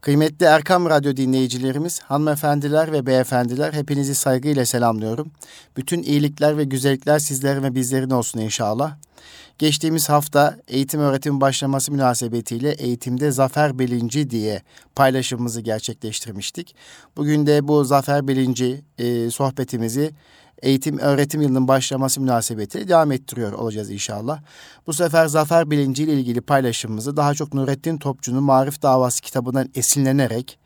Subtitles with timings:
[0.00, 5.30] Kıymetli Erkam Radyo dinleyicilerimiz, hanımefendiler ve beyefendiler hepinizi saygıyla selamlıyorum.
[5.76, 8.96] Bütün iyilikler ve güzellikler sizlerin ve bizlerin olsun inşallah.
[9.58, 14.62] Geçtiğimiz hafta eğitim öğretim başlaması münasebetiyle eğitimde zafer bilinci diye
[14.94, 16.74] paylaşımımızı gerçekleştirmiştik.
[17.16, 20.10] Bugün de bu zafer bilinci e, sohbetimizi
[20.62, 24.40] eğitim öğretim yılının başlaması münasebetiyle devam ettiriyor olacağız inşallah.
[24.86, 30.58] Bu sefer zafer bilinciyle ilgili paylaşımımızı daha çok Nurettin Topçu'nun Marif Davası kitabından esinlenerek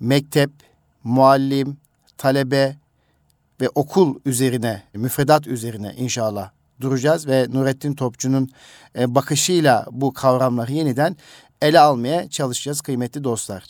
[0.00, 0.50] mektep,
[1.04, 1.76] muallim,
[2.18, 2.76] talebe
[3.60, 8.48] ve okul üzerine, müfredat üzerine inşallah duracağız ve Nurettin Topçu'nun
[8.98, 11.16] e, bakışıyla bu kavramları yeniden
[11.62, 13.64] ele almaya çalışacağız kıymetli dostlar.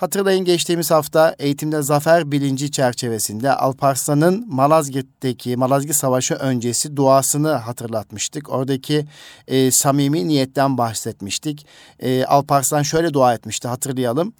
[0.00, 8.50] Hatırlayın geçtiğimiz hafta eğitimde zafer bilinci çerçevesinde Alparslan'ın Malazgirt'teki Malazgirt Savaşı öncesi duasını hatırlatmıştık.
[8.50, 9.06] Oradaki
[9.48, 11.66] e, samimi niyetten bahsetmiştik.
[11.98, 14.32] E, Alparslan şöyle dua etmişti hatırlayalım.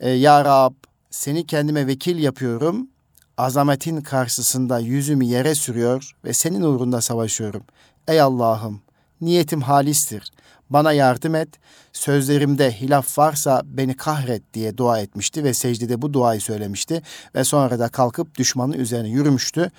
[0.00, 0.74] E, ya Rab
[1.10, 2.88] seni kendime vekil yapıyorum.
[3.36, 7.62] Azametin karşısında yüzümü yere sürüyor ve senin uğrunda savaşıyorum.
[8.08, 8.80] Ey Allah'ım
[9.20, 10.32] niyetim halistir.
[10.70, 11.48] Bana yardım et.
[11.92, 17.02] Sözlerimde hilaf varsa beni kahret diye dua etmişti ve secdede bu duayı söylemişti
[17.34, 19.70] ve sonra da kalkıp düşmanın üzerine yürümüştü.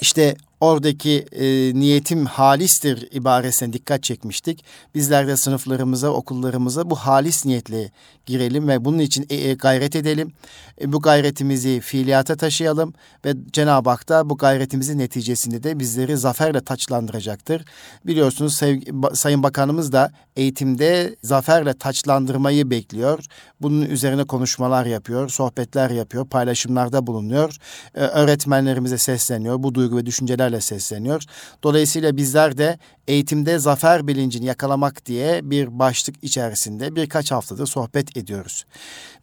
[0.00, 4.64] İşte oradaki e, niyetim halistir ibaresine dikkat çekmiştik.
[4.94, 7.90] Bizler de sınıflarımıza, okullarımıza bu halis niyetle
[8.26, 10.32] girelim ve bunun için e, e, gayret edelim.
[10.80, 16.60] E, bu gayretimizi fiiliyata taşıyalım ve Cenab-ı Hak da bu gayretimizin neticesinde de bizleri zaferle
[16.60, 17.64] taçlandıracaktır.
[18.06, 23.24] Biliyorsunuz sevgi, Sayın Bakanımız da eğitimde zaferle taçlandırmayı bekliyor.
[23.60, 27.56] Bunun üzerine konuşmalar yapıyor, sohbetler yapıyor, paylaşımlarda bulunuyor.
[27.94, 29.62] E, öğretmenlerimize sesleniyor.
[29.62, 30.06] Bu duygu ve
[30.52, 31.22] düşüncelerle sesleniyor.
[31.62, 38.64] Dolayısıyla bizler de eğitimde zafer bilincini yakalamak diye bir başlık içerisinde birkaç haftadır sohbet ediyoruz.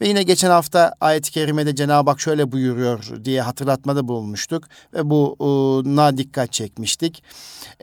[0.01, 4.63] Ve yine geçen hafta ayet-i kerimede Cenab-ı Hak şöyle buyuruyor diye hatırlatmada bulunmuştuk
[4.93, 7.23] ve buna dikkat çekmiştik.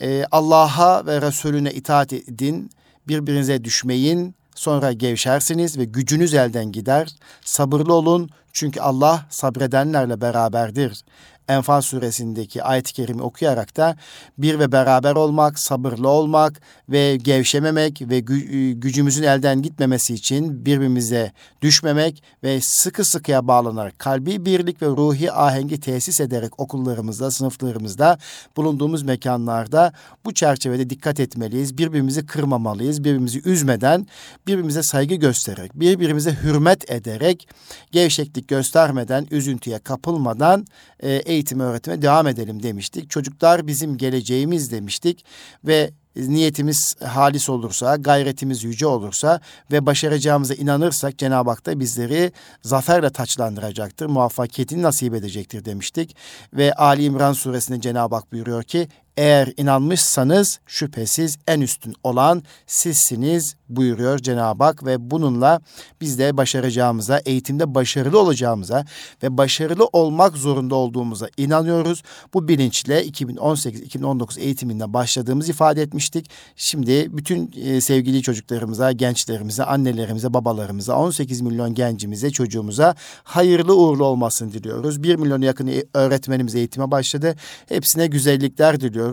[0.00, 2.70] Ee, Allah'a ve Resulüne itaat edin,
[3.08, 7.08] birbirinize düşmeyin, sonra gevşersiniz ve gücünüz elden gider.
[7.44, 11.04] Sabırlı olun çünkü Allah sabredenlerle beraberdir.
[11.48, 13.96] Enfal suresindeki ayet-i kerimi okuyarak da
[14.38, 21.32] bir ve beraber olmak, sabırlı olmak ve gevşememek ve gü- gücümüzün elden gitmemesi için birbirimize
[21.62, 28.18] düşmemek ve sıkı sıkıya bağlanarak kalbi birlik ve ruhi ahengi tesis ederek okullarımızda, sınıflarımızda,
[28.56, 29.92] bulunduğumuz mekanlarda
[30.24, 31.78] bu çerçevede dikkat etmeliyiz.
[31.78, 34.06] Birbirimizi kırmamalıyız, birbirimizi üzmeden,
[34.46, 37.48] birbirimize saygı göstererek, birbirimize hürmet ederek,
[37.92, 40.66] gevşeklik göstermeden, üzüntüye kapılmadan
[41.00, 43.10] e, eğitim öğretime devam edelim demiştik.
[43.10, 45.24] Çocuklar bizim geleceğimiz demiştik
[45.64, 49.40] ve niyetimiz halis olursa, gayretimiz yüce olursa
[49.72, 52.32] ve başaracağımıza inanırsak Cenab-ı Hak da bizleri
[52.62, 56.16] zaferle taçlandıracaktır, muvaffakiyetini nasip edecektir demiştik.
[56.52, 63.56] Ve Ali İmran suresinde Cenab-ı Hak buyuruyor ki eğer inanmışsanız şüphesiz en üstün olan sizsiniz
[63.68, 65.60] buyuruyor Cenab-ı Hak ve bununla
[66.00, 68.84] biz de başaracağımıza, eğitimde başarılı olacağımıza
[69.22, 72.02] ve başarılı olmak zorunda olduğumuza inanıyoruz.
[72.34, 76.30] Bu bilinçle 2018-2019 eğitiminde başladığımız ifade etmiştik.
[76.56, 82.94] Şimdi bütün e, sevgili çocuklarımıza, gençlerimize, annelerimize, babalarımıza, 18 milyon gencimize, çocuğumuza
[83.24, 85.02] hayırlı uğurlu olmasını diliyoruz.
[85.02, 87.34] 1 milyon yakın öğretmenimiz eğitime başladı.
[87.68, 89.05] Hepsine güzellikler diliyoruz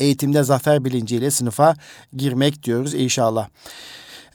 [0.00, 1.74] eğitimde zafer bilinciyle sınıfa
[2.16, 3.48] girmek diyoruz inşallah.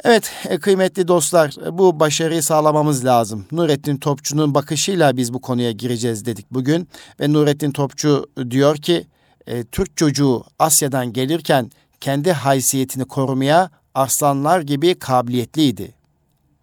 [0.04, 3.46] Evet e, kıymetli dostlar bu başarıyı sağlamamız lazım.
[3.52, 6.88] Nurettin Topçu'nun bakışıyla biz bu konuya gireceğiz dedik bugün.
[7.20, 9.08] Ve Nurettin Topçu diyor ki
[9.48, 11.72] e, Türk çocuğu Asya'dan gelirken
[12.02, 15.94] kendi haysiyetini korumaya aslanlar gibi kabiliyetliydi.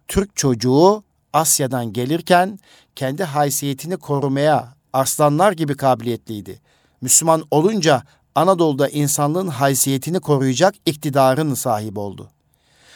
[0.07, 1.03] Türk çocuğu
[1.33, 2.59] Asya'dan gelirken
[2.95, 6.61] kendi haysiyetini korumaya aslanlar gibi kabiliyetliydi.
[7.01, 8.03] Müslüman olunca
[8.35, 12.29] Anadolu'da insanlığın haysiyetini koruyacak iktidarın sahibi oldu.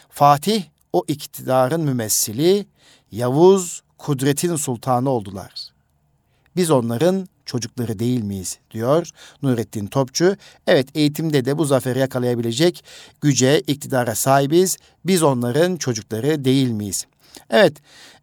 [0.10, 2.66] Fatih o iktidarın mümessili,
[3.12, 5.74] Yavuz kudretin sultanı oldular.
[6.56, 9.10] Biz onların çocukları değil miyiz diyor
[9.44, 10.36] Nurettin Topçu.
[10.68, 12.84] Evet eğitimde de bu zaferi yakalayabilecek
[13.22, 14.78] güce, iktidara sahibiz.
[15.06, 17.06] Biz onların çocukları değil miyiz?
[17.50, 17.74] Evet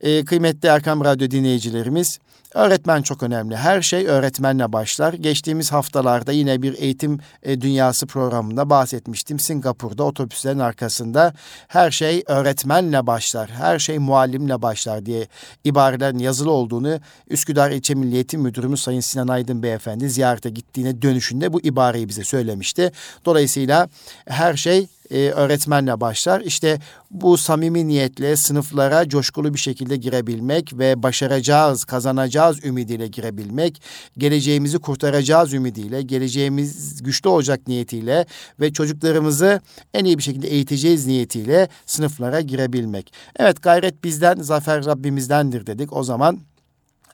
[0.00, 2.19] e, kıymetli Erkam Radyo dinleyicilerimiz
[2.55, 3.56] Öğretmen çok önemli.
[3.56, 5.12] Her şey öğretmenle başlar.
[5.12, 9.38] Geçtiğimiz haftalarda yine bir eğitim e, dünyası programında bahsetmiştim.
[9.38, 11.35] Singapur'da otobüslerin arkasında
[11.69, 13.50] her şey öğretmenle başlar.
[13.50, 15.26] Her şey muallimle başlar diye
[15.64, 21.52] ibarelerin yazılı olduğunu Üsküdar İlçe Milli Eğitim Müdürümüz Sayın Sinan Aydın Beyefendi ziyarete gittiğine dönüşünde
[21.52, 22.93] bu ibareyi bize söylemişti.
[23.25, 23.88] Dolayısıyla
[24.26, 26.40] her şey e, öğretmenle başlar.
[26.40, 26.78] İşte
[27.10, 33.82] bu samimi niyetle sınıflara coşkulu bir şekilde girebilmek ve başaracağız, kazanacağız ümidiyle girebilmek,
[34.18, 38.26] geleceğimizi kurtaracağız ümidiyle, geleceğimiz güçlü olacak niyetiyle
[38.60, 39.60] ve çocuklarımızı
[39.94, 43.12] en iyi bir şekilde eğiteceğiz niyetiyle sınıflara girebilmek.
[43.36, 45.96] Evet gayret bizden, zafer Rabbimizdendir dedik.
[45.96, 46.40] O zaman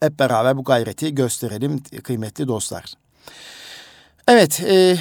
[0.00, 2.94] hep beraber bu gayreti gösterelim kıymetli dostlar.
[4.28, 4.96] Evet, e,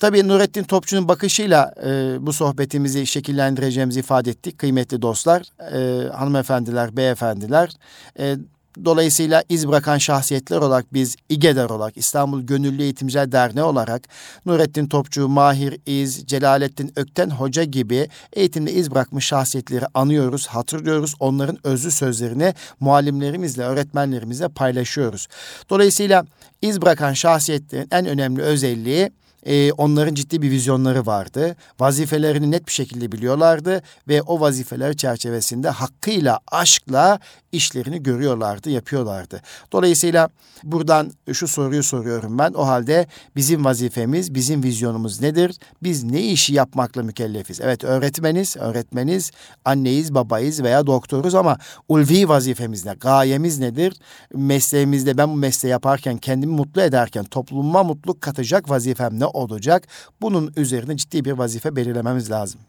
[0.00, 5.42] tabii Nurettin Topçu'nun bakışıyla e, bu sohbetimizi şekillendireceğimizi ifade ettik kıymetli dostlar,
[5.72, 7.70] e, hanımefendiler, beyefendiler.
[8.18, 8.36] E,
[8.84, 14.02] Dolayısıyla iz bırakan şahsiyetler olarak biz İGEDER olarak İstanbul Gönüllü Eğitimciler Derneği olarak
[14.46, 21.14] Nurettin Topçu, Mahir İz, Celalettin Ökten Hoca gibi eğitimde iz bırakmış şahsiyetleri anıyoruz, hatırlıyoruz.
[21.20, 25.28] Onların özlü sözlerini muallimlerimizle, öğretmenlerimizle paylaşıyoruz.
[25.70, 26.24] Dolayısıyla
[26.62, 29.10] iz bırakan şahsiyetlerin en önemli özelliği
[29.46, 31.56] e, onların ciddi bir vizyonları vardı.
[31.80, 37.18] Vazifelerini net bir şekilde biliyorlardı ve o vazifeler çerçevesinde hakkıyla, aşkla
[37.52, 39.42] işlerini görüyorlardı, yapıyorlardı.
[39.72, 40.28] Dolayısıyla
[40.62, 42.52] buradan şu soruyu soruyorum ben.
[42.52, 43.06] O halde
[43.36, 45.56] bizim vazifemiz, bizim vizyonumuz nedir?
[45.82, 47.60] Biz ne işi yapmakla mükellefiz?
[47.60, 49.30] Evet öğretmeniz, öğretmeniz,
[49.64, 51.58] anneyiz, babayız veya doktoruz ama
[51.88, 52.92] ulvi vazifemiz ne?
[52.92, 53.96] Gayemiz nedir?
[54.34, 59.86] Mesleğimizde ben bu mesleği yaparken kendimi mutlu ederken topluma mutluluk katacak vazifem ne olacak?
[60.20, 62.60] Bunun üzerine ciddi bir vazife belirlememiz lazım.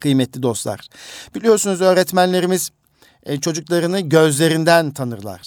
[0.00, 0.88] Kıymetli dostlar.
[1.34, 2.70] Biliyorsunuz öğretmenlerimiz
[3.22, 5.40] e, çocuklarını gözlerinden tanırlar.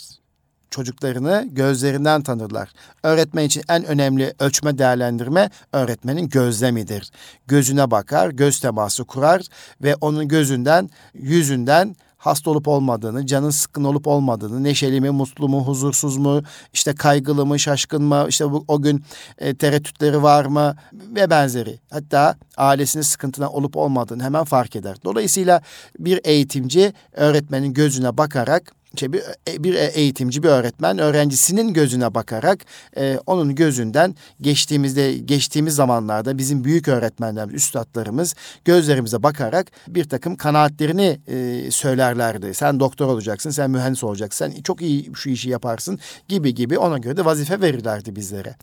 [0.70, 2.70] Çocuklarını gözlerinden tanırlar.
[3.04, 7.12] Öğretmen için en önemli ölçme değerlendirme öğretmenin gözlemidir.
[7.48, 9.42] Gözüne bakar, göz teması kurar
[9.82, 15.64] ve onun gözünden, yüzünden hasta olup olmadığını, canın sıkkın olup olmadığını, neşeli mi, mutlu mu,
[15.64, 16.42] huzursuz mu,
[16.74, 19.04] işte kaygılı mı, şaşkın mı, işte bu, o gün
[19.38, 21.80] e, tereddütleri var mı ve benzeri.
[21.90, 24.98] Hatta ailesinin sıkıntıdan olup olmadığını hemen fark eder.
[25.06, 25.62] Dolayısıyla
[26.00, 32.60] bir eğitimci öğretmenin gözüne bakarak şey bir, e, bir eğitimci, bir öğretmen öğrencisinin gözüne bakarak
[32.98, 38.36] e, onun gözünden geçtiğimizde geçtiğimiz zamanlarda bizim büyük öğretmenlerimiz, üstadlarımız
[38.66, 42.54] gözlerimize bakarak bir takım kanaatlerini e, söylerlerdi.
[42.54, 46.98] Sen doktor olacaksın, sen mühendis olacaksın, sen çok iyi şu işi yaparsın gibi gibi ona
[46.98, 48.56] göre de vazife verirlerdi bizlere.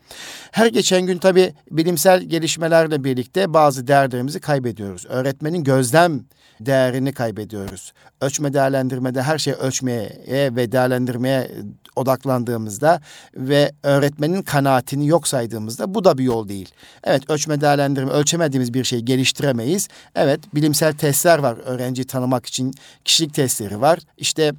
[0.50, 5.06] Her geçen gün tabii bilimsel gelişmelerle birlikte bazı değerlerimizi kaybediyoruz.
[5.09, 6.21] Öğretmenin gözlem
[6.61, 7.93] değerini kaybediyoruz.
[8.21, 11.51] Ölçme değerlendirmede her şey ölçmeye ve değerlendirmeye
[11.97, 13.01] odaklandığımızda
[13.37, 16.69] ve öğretmenin kanaatini yok saydığımızda bu da bir yol değil.
[17.05, 19.89] Evet ölçme değerlendirme ölçemediğimiz bir şeyi geliştiremeyiz.
[20.15, 22.75] Evet bilimsel testler var öğrenciyi tanımak için
[23.05, 23.99] kişilik testleri var.
[24.17, 24.53] İşte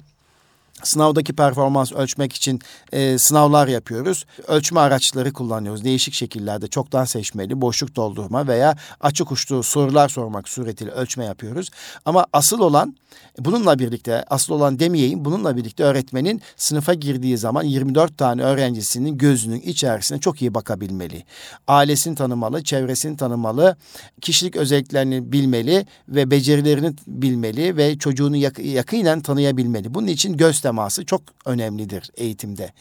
[0.82, 2.60] Sınavdaki performans ölçmek için
[2.92, 4.26] e, sınavlar yapıyoruz.
[4.48, 5.84] Ölçme araçları kullanıyoruz.
[5.84, 11.70] Değişik şekillerde çoktan seçmeli, boşluk doldurma veya açık uçlu sorular sormak suretiyle ölçme yapıyoruz.
[12.04, 12.96] Ama asıl olan
[13.38, 19.60] bununla birlikte, asıl olan demeyeyim, bununla birlikte öğretmenin sınıfa girdiği zaman 24 tane öğrencisinin gözünün
[19.60, 21.24] içerisine çok iyi bakabilmeli.
[21.68, 23.76] Ailesini tanımalı, çevresini tanımalı,
[24.20, 29.94] kişilik özelliklerini bilmeli ve becerilerini bilmeli ve çocuğunu yak- yakinen tanıyabilmeli.
[29.94, 32.72] Bunun için göz teması çok önemlidir eğitimde.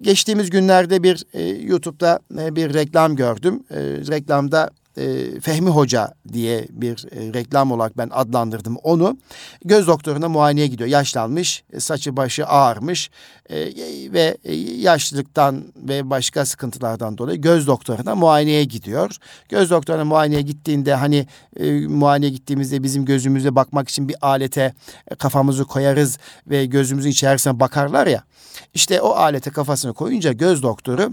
[0.00, 3.62] Geçtiğimiz günlerde bir e, YouTube'da e, bir reklam gördüm.
[3.70, 9.18] E, reklamda e, Fehmi Hoca diye bir e, reklam olarak ben adlandırdım onu.
[9.64, 10.90] Göz doktoruna muayeneye gidiyor.
[10.90, 13.10] Yaşlanmış, e, saçı başı ağarmış
[13.50, 13.56] e,
[14.12, 19.16] ve e, yaşlılıktan ve başka sıkıntılardan dolayı göz doktoruna muayeneye gidiyor.
[19.48, 21.26] Göz doktoruna muayeneye gittiğinde hani
[21.56, 24.74] e, muayeneye gittiğimizde bizim gözümüze bakmak için bir alete
[25.10, 28.22] e, kafamızı koyarız ve gözümüzün içerisine bakarlar ya.
[28.74, 31.12] İşte o alete kafasını koyunca göz doktoru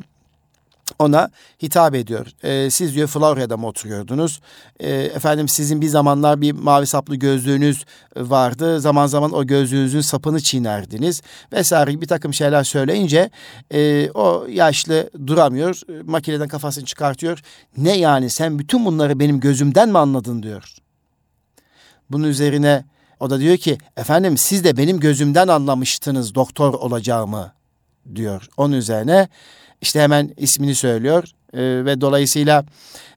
[0.99, 1.29] ona
[1.61, 2.27] hitap ediyor.
[2.43, 4.41] E, siz diyor Florya'da mı oturuyordunuz?
[4.79, 7.85] E, efendim sizin bir zamanlar bir mavi saplı gözlüğünüz
[8.17, 8.79] vardı.
[8.79, 11.21] Zaman zaman o gözlüğünüzün sapını çiğnerdiniz
[11.53, 13.29] vesaire bir takım şeyler söyleyince
[13.73, 15.81] e, o yaşlı duramıyor.
[16.05, 17.39] Makineden kafasını çıkartıyor.
[17.77, 20.75] Ne yani sen bütün bunları benim gözümden mi anladın diyor.
[22.09, 22.85] Bunun üzerine
[23.19, 27.53] o da diyor ki efendim siz de benim gözümden anlamıştınız doktor olacağımı
[28.15, 28.47] diyor.
[28.57, 29.27] Onun üzerine
[29.83, 31.23] işte hemen ismini söylüyor
[31.53, 32.65] e, ve dolayısıyla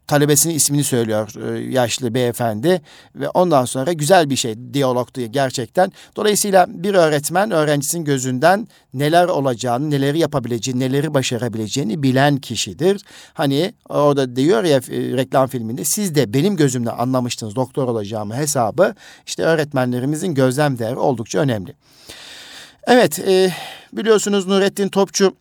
[0.06, 2.80] talebesinin ismini söylüyor e, yaşlı beyefendi
[3.14, 5.92] ve ondan sonra güzel bir şey diyalogdu gerçekten.
[6.16, 13.02] Dolayısıyla bir öğretmen öğrencisinin gözünden neler olacağını, neleri yapabileceğini, neleri başarabileceğini bilen kişidir.
[13.34, 14.80] Hani orada diyor ya e,
[15.16, 18.94] reklam filminde siz de benim gözümle anlamıştınız doktor olacağımı hesabı.
[19.26, 21.74] İşte öğretmenlerimizin gözlem değeri oldukça önemli.
[22.86, 23.52] Evet e,
[23.92, 25.34] biliyorsunuz Nurettin Topçu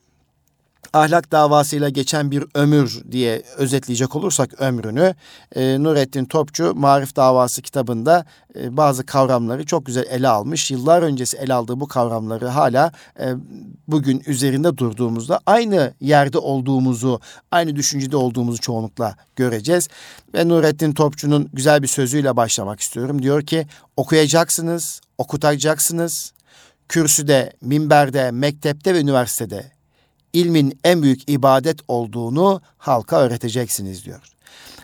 [0.94, 5.15] ahlak davasıyla geçen bir ömür diye özetleyecek olursak ömrünü
[5.56, 8.25] e, Nurettin Topçu Marif Davası kitabında
[8.56, 10.72] e, bazı kavramları çok güzel ele almış.
[10.72, 13.34] Yıllar öncesi ele aldığı bu kavramları hala e,
[13.88, 19.88] bugün üzerinde durduğumuzda aynı yerde olduğumuzu, aynı düşüncede olduğumuzu çoğunlukla göreceğiz.
[20.34, 23.22] Ve Nurettin Topçu'nun güzel bir sözüyle başlamak istiyorum.
[23.22, 26.36] Diyor ki okuyacaksınız, okutacaksınız.
[26.89, 29.75] Kürsüde, minberde, mektepte ve üniversitede
[30.36, 34.22] ilmin en büyük ibadet olduğunu halka öğreteceksiniz diyor.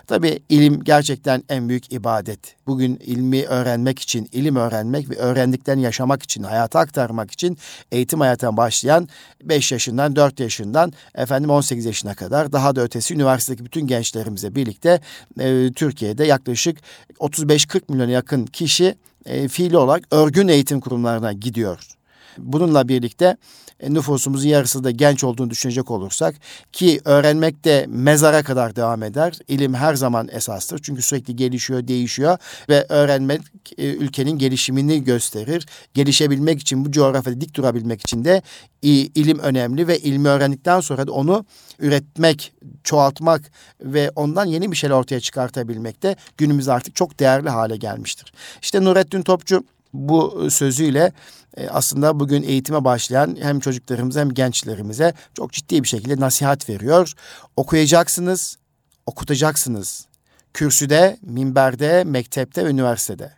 [0.08, 2.40] Tabi ilim gerçekten en büyük ibadet.
[2.68, 7.58] Bugün ilmi öğrenmek için, ilim öğrenmek ve öğrendiklerini yaşamak için, hayata aktarmak için
[7.92, 9.10] eğitim hayatına başlayan
[9.44, 15.02] 5 yaşından 4 yaşından efendim 18 yaşına kadar daha da ötesi üniversitedeki bütün gençlerimize birlikte
[15.40, 16.78] e, Türkiye'de yaklaşık
[17.20, 22.01] 35-40 milyona yakın kişi e, fiili olarak örgün eğitim kurumlarına gidiyor.
[22.38, 23.38] Bununla birlikte
[23.80, 26.36] e, nüfusumuzun yarısı da genç olduğunu düşünecek olursak
[26.72, 29.40] ki öğrenmek de mezara kadar devam eder.
[29.48, 30.80] İlim her zaman esastır.
[30.84, 32.38] Çünkü sürekli gelişiyor, değişiyor
[32.70, 33.42] ve öğrenmek
[33.78, 35.66] e, ülkenin gelişimini gösterir.
[35.94, 38.42] Gelişebilmek için bu coğrafyada dik durabilmek için de
[38.82, 41.46] ilim önemli ve ilmi öğrendikten sonra da onu
[41.80, 47.78] üretmek, çoğaltmak ve ondan yeni bir şeyler ortaya çıkartabilmek de günümüzde artık çok değerli hale
[47.78, 48.34] gelmiştir.
[48.62, 51.12] İşte Nurettin Topçu bu sözüyle
[51.58, 57.14] e, aslında bugün eğitime başlayan hem çocuklarımıza hem gençlerimize çok ciddi bir şekilde nasihat veriyor.
[57.56, 58.58] Okuyacaksınız,
[59.06, 60.06] okutacaksınız.
[60.54, 63.34] Kürsüde, minberde, mektepte ve üniversitede.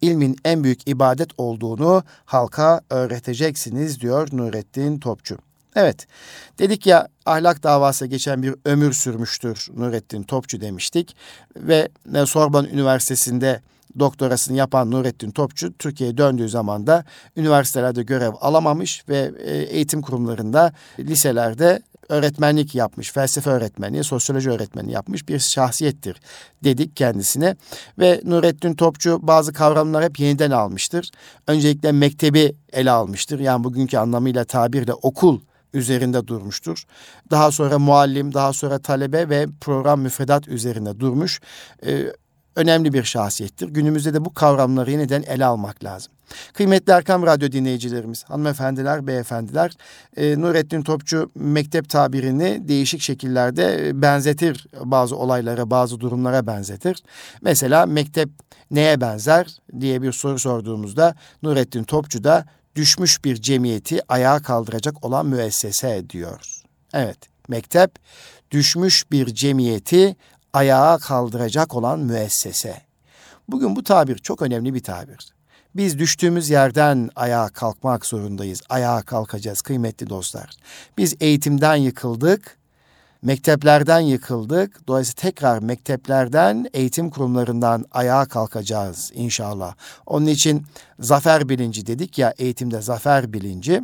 [0.00, 5.38] İlmin en büyük ibadet olduğunu halka öğreteceksiniz diyor Nurettin Topçu.
[5.76, 6.06] Evet
[6.58, 11.16] dedik ya ahlak davası geçen bir ömür sürmüştür Nurettin Topçu demiştik
[11.56, 11.88] ve
[12.26, 13.60] Sorbonne Üniversitesi'nde
[13.98, 17.04] doktorasını yapan Nurettin Topçu Türkiye'ye döndüğü zaman da
[17.36, 25.28] üniversitelerde görev alamamış ve e, eğitim kurumlarında liselerde öğretmenlik yapmış, felsefe öğretmeni, sosyoloji öğretmeni yapmış
[25.28, 26.20] bir şahsiyettir
[26.64, 27.56] dedik kendisine.
[27.98, 31.10] Ve Nurettin Topçu bazı kavramları hep yeniden almıştır.
[31.46, 33.40] Öncelikle mektebi ele almıştır.
[33.40, 35.40] Yani bugünkü anlamıyla tabirle okul
[35.74, 36.84] üzerinde durmuştur.
[37.30, 41.40] Daha sonra muallim, daha sonra talebe ve program müfredat üzerinde durmuş.
[41.86, 42.06] Ee,
[42.56, 43.68] önemli bir şahsiyettir.
[43.68, 46.12] Günümüzde de bu kavramları yeniden ele almak lazım.
[46.52, 49.72] Kıymetli Erkam Radyo dinleyicilerimiz, hanımefendiler, beyefendiler,
[50.16, 57.02] e, Nurettin Topçu mektep tabirini değişik şekillerde benzetir bazı olaylara, bazı durumlara benzetir.
[57.42, 58.28] Mesela mektep
[58.70, 62.44] neye benzer diye bir soru sorduğumuzda Nurettin Topçu da
[62.76, 66.62] düşmüş bir cemiyeti ayağa kaldıracak olan müessese diyor.
[66.94, 67.18] Evet,
[67.48, 67.90] mektep
[68.50, 70.16] düşmüş bir cemiyeti
[70.54, 72.82] ayağa kaldıracak olan müessese.
[73.48, 75.34] Bugün bu tabir çok önemli bir tabir.
[75.76, 78.62] Biz düştüğümüz yerden ayağa kalkmak zorundayız.
[78.68, 80.50] Ayağa kalkacağız kıymetli dostlar.
[80.98, 82.56] Biz eğitimden yıkıldık,
[83.22, 84.88] mekteplerden yıkıldık.
[84.88, 89.74] Dolayısıyla tekrar mekteplerden, eğitim kurumlarından ayağa kalkacağız inşallah.
[90.06, 90.66] Onun için
[90.98, 93.82] zafer bilinci dedik ya eğitimde zafer bilinci.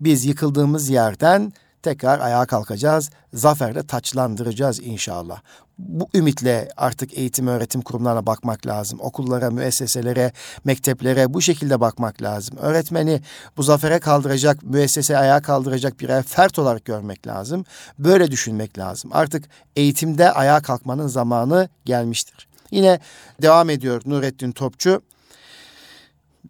[0.00, 1.52] Biz yıkıldığımız yerden
[1.84, 3.10] tekrar ayağa kalkacağız.
[3.34, 5.40] Zaferle taçlandıracağız inşallah.
[5.78, 8.98] Bu ümitle artık eğitim öğretim kurumlarına bakmak lazım.
[9.02, 10.32] Okullara, müesseselere,
[10.64, 12.56] mekteplere bu şekilde bakmak lazım.
[12.58, 13.20] Öğretmeni
[13.56, 17.64] bu zafere kaldıracak, müessese ayağa kaldıracak bir fert olarak görmek lazım.
[17.98, 19.10] Böyle düşünmek lazım.
[19.14, 19.44] Artık
[19.76, 22.48] eğitimde ayağa kalkmanın zamanı gelmiştir.
[22.70, 23.00] Yine
[23.42, 25.02] devam ediyor Nurettin Topçu.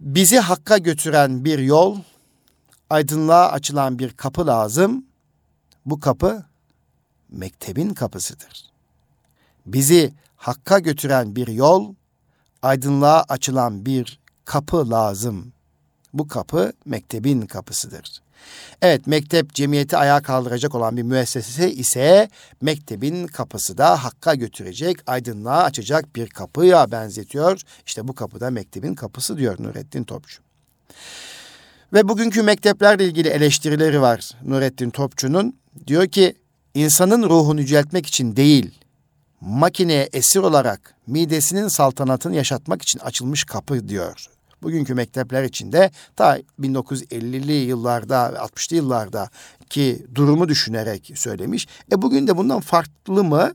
[0.01, 1.99] Bizi hakka götüren bir yol,
[2.91, 5.05] aydınlığa açılan bir kapı lazım.
[5.87, 6.45] Bu kapı
[7.29, 8.71] mektebin kapısıdır.
[9.67, 11.95] Bizi hakka götüren bir yol,
[12.63, 15.53] aydınlığa açılan bir kapı lazım.
[16.15, 18.23] Bu kapı mektebin kapısıdır.
[18.83, 22.29] Evet mektep cemiyeti ayağa kaldıracak olan bir müessese ise
[22.61, 27.61] mektebin kapısı da hakka götürecek, aydınlığa açacak bir kapıya benzetiyor.
[27.87, 30.43] İşte bu kapı da mektebin kapısı diyor Nurettin Topçu.
[31.93, 35.64] Ve bugünkü mekteplerle ilgili eleştirileri var Nurettin Topçu'nun.
[35.87, 36.35] Diyor ki
[36.75, 38.79] insanın ruhunu yüceltmek için değil,
[39.41, 44.27] makineye esir olarak midesinin saltanatını yaşatmak için açılmış kapı diyor.
[44.63, 49.31] Bugünkü mektepler içinde ta 1950'li yıllarda, 60'lı yıllarda
[49.71, 51.67] ki durumu düşünerek söylemiş.
[51.93, 53.53] E bugün de bundan farklı mı?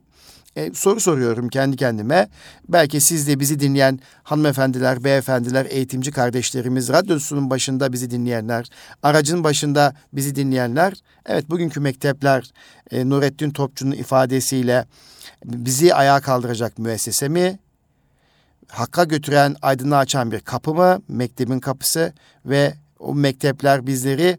[0.56, 2.30] E, soru soruyorum kendi kendime.
[2.70, 8.70] Belki siz de bizi dinleyen hanımefendiler, beyefendiler, eğitimci kardeşlerimiz, radyosunun başında bizi dinleyenler,
[9.04, 10.94] aracın başında bizi dinleyenler.
[11.26, 12.52] Evet bugünkü mektepler
[12.92, 14.86] e, Nurettin Topçu'nun ifadesiyle
[15.46, 17.60] bizi ayağa kaldıracak müessese mi?
[18.68, 21.02] Hakka götüren, aydınlığa açan bir kapı mı?
[21.08, 22.14] Mektebin kapısı
[22.46, 24.38] ve o mektepler bizleri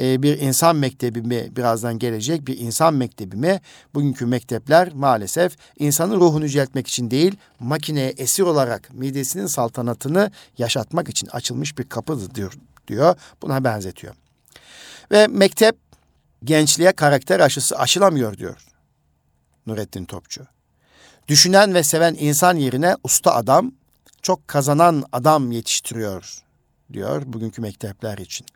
[0.00, 3.60] e, bir insan mektebi mi birazdan gelecek bir insan mektebi mi?
[3.94, 11.26] Bugünkü mektepler maalesef insanın ruhunu yüceltmek için değil makineye esir olarak midesinin saltanatını yaşatmak için
[11.26, 12.52] açılmış bir kapıdır diyor,
[12.88, 13.16] diyor.
[13.42, 14.14] Buna benzetiyor.
[15.12, 15.76] Ve mektep
[16.44, 18.66] gençliğe karakter aşısı aşılamıyor diyor
[19.66, 20.46] Nurettin Topçu.
[21.28, 23.72] Düşünen ve seven insan yerine usta adam,
[24.22, 26.42] çok kazanan adam yetiştiriyor
[26.94, 28.46] diyor bugünkü mektepler için.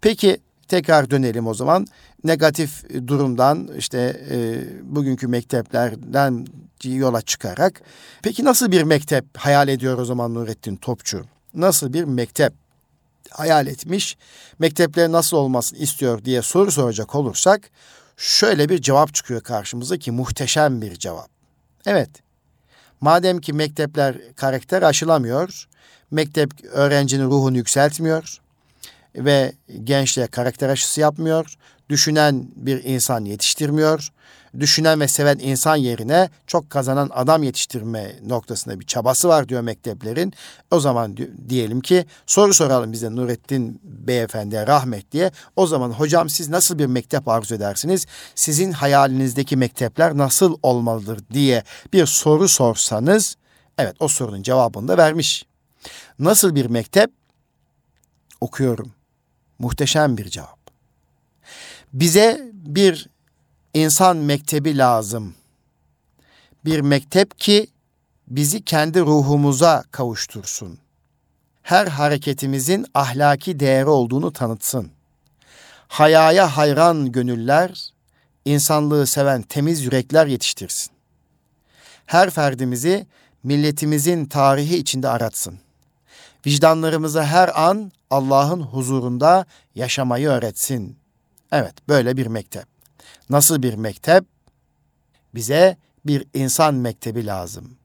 [0.00, 1.86] Peki tekrar dönelim o zaman.
[2.24, 6.46] Negatif durumdan işte e, bugünkü mekteplerden
[6.84, 7.82] yola çıkarak.
[8.22, 11.24] Peki nasıl bir mektep hayal ediyor o zaman Nurettin Topçu?
[11.54, 12.52] Nasıl bir mektep
[13.30, 14.16] hayal etmiş?
[14.58, 17.70] Mektepler nasıl olmasını istiyor diye soru soracak olursak
[18.16, 21.28] şöyle bir cevap çıkıyor karşımıza ki muhteşem bir cevap.
[21.86, 22.10] Evet.
[23.00, 25.68] Madem ki mektepler karakter aşılamıyor,
[26.10, 28.40] mektep öğrencinin ruhunu yükseltmiyor
[29.16, 29.52] ve
[29.84, 31.54] gençliğe karakter aşısı yapmıyor,
[31.88, 34.12] düşünen bir insan yetiştirmiyor,
[34.60, 40.32] düşünen ve seven insan yerine çok kazanan adam yetiştirme noktasında bir çabası var diyor mekteplerin.
[40.70, 41.16] O zaman
[41.48, 45.30] diyelim ki soru soralım bize Nurettin Beyefendi'ye rahmet diye.
[45.56, 48.06] O zaman hocam siz nasıl bir mektep arzu edersiniz?
[48.34, 51.62] Sizin hayalinizdeki mektepler nasıl olmalıdır diye
[51.92, 53.36] bir soru sorsanız
[53.78, 55.49] evet o sorunun cevabını da vermiş.
[56.18, 57.10] Nasıl bir mektep?
[58.40, 58.92] Okuyorum.
[59.58, 60.58] Muhteşem bir cevap.
[61.92, 63.08] Bize bir
[63.74, 65.34] insan mektebi lazım.
[66.64, 67.66] Bir mektep ki
[68.28, 70.78] bizi kendi ruhumuza kavuştursun.
[71.62, 74.90] Her hareketimizin ahlaki değeri olduğunu tanıtsın.
[75.88, 77.90] Hayaya hayran gönüller,
[78.44, 80.92] insanlığı seven temiz yürekler yetiştirsin.
[82.06, 83.06] Her ferdimizi
[83.42, 85.58] milletimizin tarihi içinde aratsın.
[86.46, 90.98] Vicdanlarımıza her an Allah'ın huzurunda yaşamayı öğretsin.
[91.52, 92.64] Evet, böyle bir mektep.
[93.30, 94.24] Nasıl bir mektep?
[95.34, 97.76] Bize bir insan mektebi lazım.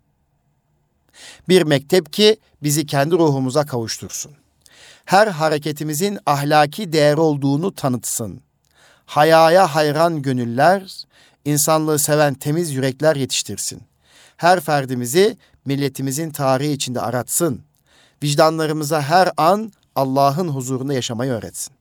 [1.50, 4.31] Bir mektep ki bizi kendi ruhumuza kavuştursun.
[5.05, 8.41] Her hareketimizin ahlaki değer olduğunu tanıtsın.
[9.06, 11.06] Hayaya hayran gönüller,
[11.45, 13.82] insanlığı seven temiz yürekler yetiştirsin.
[14.38, 17.62] Her ferdimizi milletimizin tarihi içinde aratsın.
[18.23, 21.73] Vicdanlarımıza her an Allah'ın huzurunda yaşamayı öğretsin.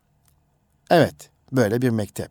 [0.90, 2.31] Evet, böyle bir mektep.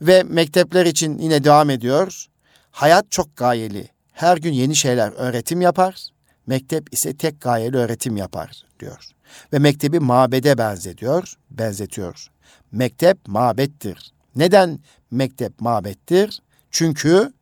[0.00, 2.26] Ve mektepler için yine devam ediyor.
[2.70, 3.88] Hayat çok gayeli.
[4.12, 6.08] Her gün yeni şeyler öğretim yapar.
[6.46, 9.08] Mektep ise tek gayeli öğretim yapar diyor.
[9.52, 12.30] Ve mektebi mabede benzetiyor, benzetiyor.
[12.72, 14.12] Mektep mabettir.
[14.36, 14.78] Neden
[15.10, 16.42] mektep mabettir?
[16.70, 17.32] Çünkü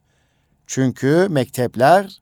[0.67, 2.21] çünkü mektepler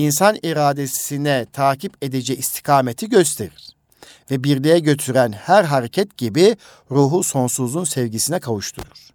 [0.00, 3.76] insan iradesine takip edeceği istikameti gösterir
[4.30, 6.56] ve birliğe götüren her hareket gibi
[6.90, 9.10] ruhu sonsuzluğun sevgisine kavuşturur.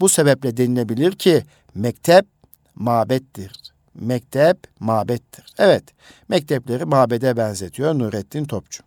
[0.00, 2.26] Bu sebeple denilebilir ki mektep
[2.74, 3.52] mabettir.
[3.94, 5.44] Mektep mabettir.
[5.58, 5.84] Evet,
[6.28, 8.82] mektepleri mabede benzetiyor Nurettin Topçu.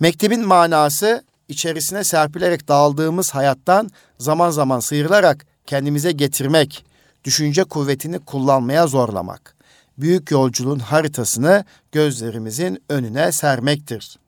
[0.00, 6.84] Mektebin manası içerisine serpilerek dağıldığımız hayattan zaman zaman sıyrılarak kendimize getirmek,
[7.24, 9.57] düşünce kuvvetini kullanmaya zorlamak.
[9.98, 14.18] Büyük yolculuğun haritasını gözlerimizin önüne sermektir.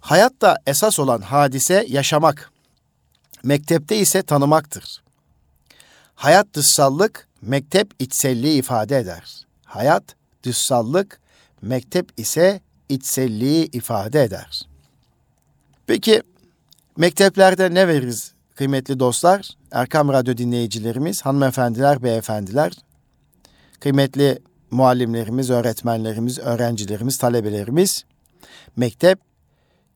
[0.00, 2.50] Hayatta esas olan hadise yaşamak.
[3.42, 5.02] Mektepte ise tanımaktır.
[6.14, 9.46] Hayat dışsallık, mektep içselliği ifade eder.
[9.64, 10.04] Hayat
[10.42, 11.20] dışsallık,
[11.62, 14.62] mektep ise içselliği ifade eder.
[15.86, 16.22] Peki
[16.96, 19.50] mekteplerde ne veririz kıymetli dostlar?
[19.72, 22.72] Erkam Radyo dinleyicilerimiz, hanımefendiler, beyefendiler,
[23.80, 24.38] kıymetli
[24.70, 28.04] muallimlerimiz, öğretmenlerimiz, öğrencilerimiz, talebelerimiz
[28.76, 29.18] mektep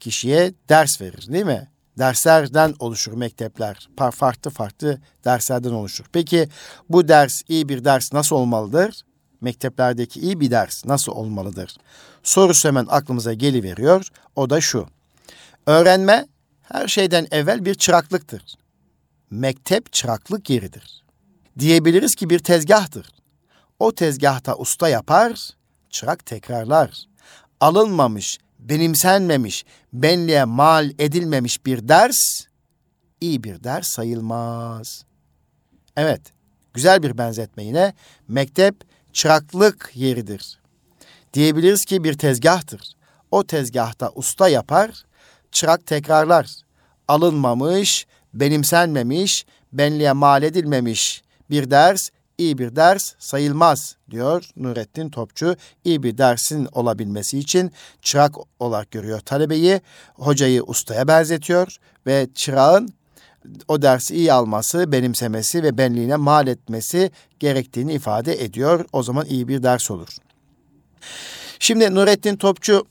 [0.00, 1.68] kişiye ders verir değil mi?
[1.98, 3.88] Derslerden oluşur mektepler.
[4.12, 6.04] Farklı farklı derslerden oluşur.
[6.12, 6.48] Peki
[6.88, 9.02] bu ders iyi bir ders nasıl olmalıdır?
[9.40, 11.76] Mekteplerdeki iyi bir ders nasıl olmalıdır?
[12.22, 14.08] Sorusu hemen aklımıza geliveriyor.
[14.36, 14.86] O da şu.
[15.66, 16.26] Öğrenme
[16.62, 18.42] her şeyden evvel bir çıraklıktır.
[19.30, 21.04] Mektep çıraklık yeridir.
[21.58, 23.13] Diyebiliriz ki bir tezgahtır.
[23.84, 25.50] O tezgahta usta yapar,
[25.90, 27.04] çırak tekrarlar.
[27.60, 32.46] Alınmamış, benimsenmemiş, benliğe mal edilmemiş bir ders
[33.20, 35.04] iyi bir ders sayılmaz.
[35.96, 36.20] Evet,
[36.74, 37.94] güzel bir benzetme yine.
[38.28, 38.74] Mektep
[39.12, 40.60] çıraklık yeridir.
[41.34, 42.92] Diyebiliriz ki bir tezgahtır.
[43.30, 45.04] O tezgahta usta yapar,
[45.52, 46.50] çırak tekrarlar.
[47.08, 55.56] Alınmamış, benimsenmemiş, benliğe mal edilmemiş bir ders iyi bir ders sayılmaz diyor Nurettin Topçu.
[55.84, 59.80] İyi bir dersin olabilmesi için çırak olarak görüyor talebeyi,
[60.14, 62.94] hocayı ustaya benzetiyor ve çırağın
[63.68, 68.84] o dersi iyi alması, benimsemesi ve benliğine mal etmesi gerektiğini ifade ediyor.
[68.92, 70.08] O zaman iyi bir ders olur.
[71.58, 72.86] Şimdi Nurettin Topçu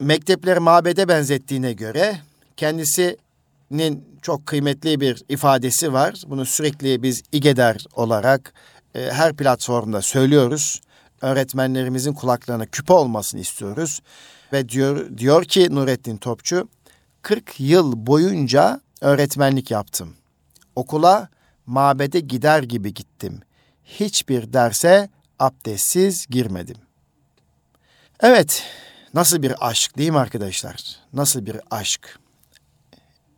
[0.00, 2.16] mektepleri mabede benzettiğine göre
[2.56, 6.22] kendisinin çok kıymetli bir ifadesi var.
[6.26, 8.52] Bunu sürekli biz İGEDER olarak
[8.96, 10.80] e, her platformda söylüyoruz.
[11.20, 14.00] Öğretmenlerimizin kulaklarına küpe olmasını istiyoruz.
[14.52, 16.68] Ve diyor, diyor ki Nurettin Topçu,
[17.22, 20.14] 40 yıl boyunca öğretmenlik yaptım.
[20.76, 21.28] Okula
[21.66, 23.40] mabede gider gibi gittim.
[23.84, 26.76] Hiçbir derse abdestsiz girmedim.
[28.20, 28.64] Evet,
[29.14, 30.96] nasıl bir aşk değil mi arkadaşlar?
[31.12, 32.18] Nasıl bir aşk?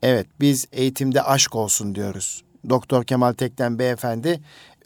[0.02, 2.44] Evet, biz eğitimde aşk olsun diyoruz.
[2.68, 4.40] Doktor Kemal Tekten beyefendi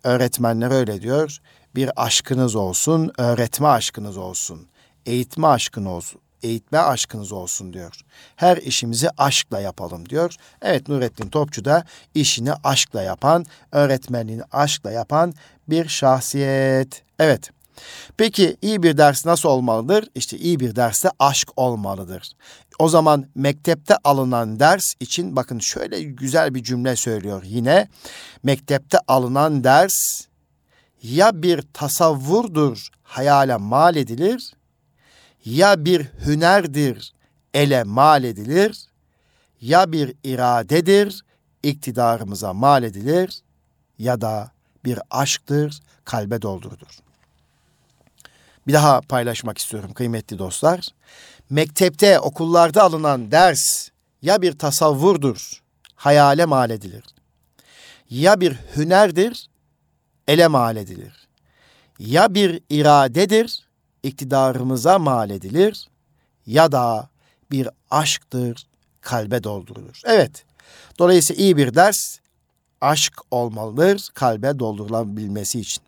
[0.04, 1.38] öğretmenler öyle diyor.
[1.74, 4.68] Bir aşkınız olsun, öğretme aşkınız olsun,
[5.06, 8.00] eğitme aşkın olsun, eğitme aşkınız olsun diyor.
[8.36, 10.34] Her işimizi aşkla yapalım diyor.
[10.62, 11.84] Evet Nurettin Topçu da
[12.14, 15.34] işini aşkla yapan, öğretmenliğini aşkla yapan
[15.68, 17.02] bir şahsiyet.
[17.18, 17.50] Evet.
[18.16, 20.08] Peki iyi bir ders nasıl olmalıdır?
[20.14, 22.32] İşte iyi bir derste aşk olmalıdır.
[22.78, 27.88] O zaman mektepte alınan ders için bakın şöyle güzel bir cümle söylüyor yine.
[28.42, 30.26] Mektepte alınan ders
[31.02, 34.54] ya bir tasavvurdur hayale mal edilir
[35.44, 37.14] ya bir hünerdir
[37.54, 38.86] ele mal edilir
[39.60, 41.24] ya bir iradedir
[41.62, 43.42] iktidarımıza mal edilir
[43.98, 44.50] ya da
[44.84, 46.98] bir aşktır kalbe doldurdur.
[48.66, 50.88] Bir daha paylaşmak istiyorum kıymetli dostlar.
[51.50, 53.88] Mektepte, okullarda alınan ders
[54.22, 55.62] ya bir tasavvurdur,
[55.94, 57.04] hayale mal edilir.
[58.10, 59.46] Ya bir hünerdir,
[60.28, 61.28] ele mal edilir.
[61.98, 63.66] Ya bir iradedir,
[64.02, 65.88] iktidarımıza mal edilir.
[66.46, 67.08] Ya da
[67.50, 68.66] bir aşktır,
[69.00, 70.00] kalbe doldurulur.
[70.04, 70.44] Evet,
[70.98, 72.18] dolayısıyla iyi bir ders
[72.80, 75.82] aşk olmalıdır kalbe doldurulabilmesi için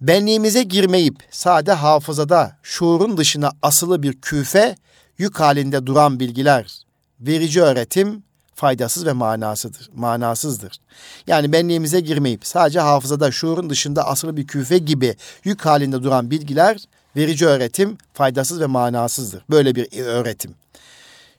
[0.00, 4.76] benliğimize girmeyip sade hafızada şuurun dışına asılı bir küfe,
[5.18, 6.80] yük halinde duran bilgiler,
[7.20, 8.22] verici öğretim
[8.54, 10.80] faydasız ve manasıdır, manasızdır.
[11.26, 16.84] Yani benliğimize girmeyip sadece hafızada şuurun dışında asılı bir küfe gibi yük halinde duran bilgiler,
[17.16, 19.42] verici öğretim faydasız ve manasızdır.
[19.50, 20.54] Böyle bir öğretim.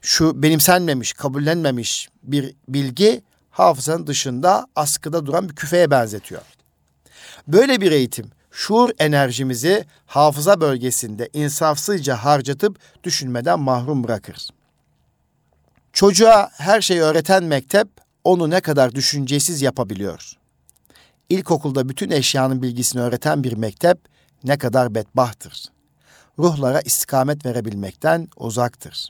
[0.00, 6.42] Şu benimsenmemiş, kabullenmemiş bir bilgi hafızanın dışında askıda duran bir küfeye benzetiyor.
[7.48, 14.48] Böyle bir eğitim şuur enerjimizi hafıza bölgesinde insafsızca harcatıp düşünmeden mahrum bırakır.
[15.92, 17.88] Çocuğa her şeyi öğreten mektep
[18.24, 20.32] onu ne kadar düşüncesiz yapabiliyor.
[21.28, 23.98] İlkokulda bütün eşyanın bilgisini öğreten bir mektep
[24.44, 25.64] ne kadar bedbahtır.
[26.38, 29.08] Ruhlara istikamet verebilmekten uzaktır.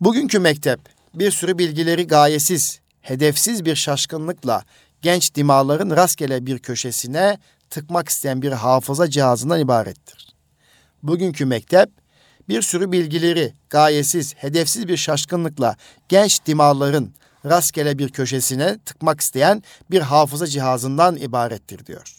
[0.00, 0.80] Bugünkü mektep
[1.14, 4.64] bir sürü bilgileri gayesiz, hedefsiz bir şaşkınlıkla
[5.02, 7.38] genç dimaların rastgele bir köşesine
[7.70, 10.34] tıkmak isteyen bir hafıza cihazından ibarettir.
[11.02, 11.90] Bugünkü mektep
[12.48, 15.76] bir sürü bilgileri gayesiz, hedefsiz bir şaşkınlıkla
[16.08, 22.16] genç dimarların rastgele bir köşesine tıkmak isteyen bir hafıza cihazından ibarettir diyor.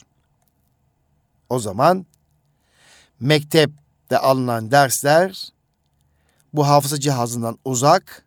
[1.49, 2.05] O zaman
[3.19, 5.49] mektepte alınan dersler
[6.53, 8.25] bu hafıza cihazından uzak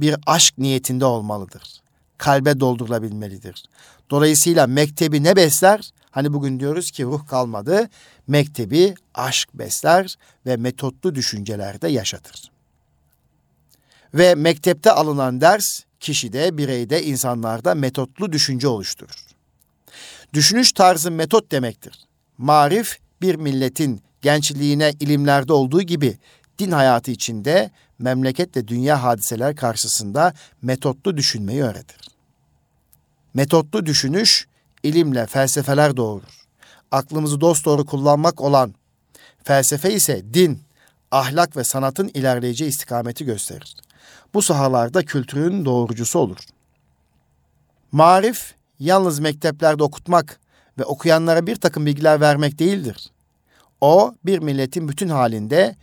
[0.00, 1.80] bir aşk niyetinde olmalıdır.
[2.18, 3.64] Kalbe doldurulabilmelidir.
[4.10, 5.90] Dolayısıyla mektebi ne besler?
[6.10, 7.88] Hani bugün diyoruz ki ruh kalmadı.
[8.26, 12.50] Mektebi aşk besler ve metotlu düşüncelerde yaşatır.
[14.14, 19.26] Ve mektepte alınan ders kişide, bireyde, insanlarda metotlu düşünce oluşturur.
[20.32, 21.98] Düşünüş tarzı metot demektir.
[22.38, 26.18] Marif bir milletin gençliğine ilimlerde olduğu gibi
[26.58, 32.00] din hayatı içinde memleket ve dünya hadiseler karşısında metotlu düşünmeyi öğretir.
[33.34, 34.46] Metotlu düşünüş
[34.82, 36.46] ilimle felsefeler doğurur.
[36.90, 38.74] Aklımızı dosdoğru kullanmak olan
[39.44, 40.62] felsefe ise din,
[41.10, 43.76] ahlak ve sanatın ilerleyeceği istikameti gösterir.
[44.34, 46.38] Bu sahalarda kültürün doğurucusu olur.
[47.92, 50.40] Marif, yalnız mekteplerde okutmak
[50.78, 53.10] ve okuyanlara bir takım bilgiler vermek değildir.
[53.80, 55.76] O, bir milletin bütün halinde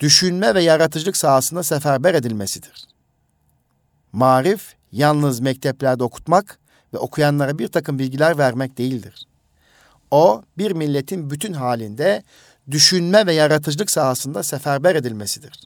[0.00, 2.86] düşünme ve yaratıcılık sahasında seferber edilmesidir.
[4.12, 6.58] Marif, yalnız mekteplerde okutmak
[6.94, 9.26] ve okuyanlara bir takım bilgiler vermek değildir.
[10.10, 12.22] O bir milletin bütün halinde
[12.70, 15.60] düşünme ve yaratıcılık sahasında seferber edilmesidir.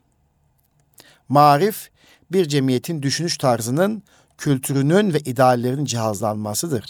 [1.29, 1.91] Marif
[2.33, 4.03] bir cemiyetin düşünüş tarzının,
[4.39, 6.85] kültürünün ve ideallerinin cihazlanmasıdır.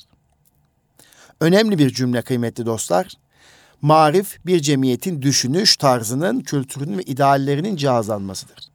[1.41, 3.13] Önemli bir cümle kıymetli dostlar.
[3.83, 8.69] Marif bir cemiyetin düşünüş tarzının, kültürünün ve ideallerinin cihazlanmasıdır.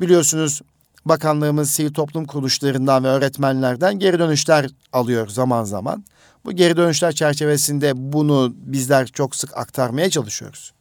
[0.00, 0.62] Biliyorsunuz
[1.08, 6.04] bakanlığımız sivil toplum kuruluşlarından ve öğretmenlerden geri dönüşler alıyor zaman zaman.
[6.44, 10.72] Bu geri dönüşler çerçevesinde bunu bizler çok sık aktarmaya çalışıyoruz.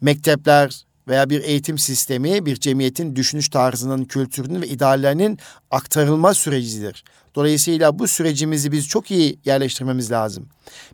[0.00, 5.38] Mektepler veya bir eğitim sistemi bir cemiyetin düşünüş tarzının, kültürünün ve ideallerinin
[5.70, 7.04] aktarılma sürecidir.
[7.38, 10.46] Dolayısıyla bu sürecimizi biz çok iyi yerleştirmemiz lazım.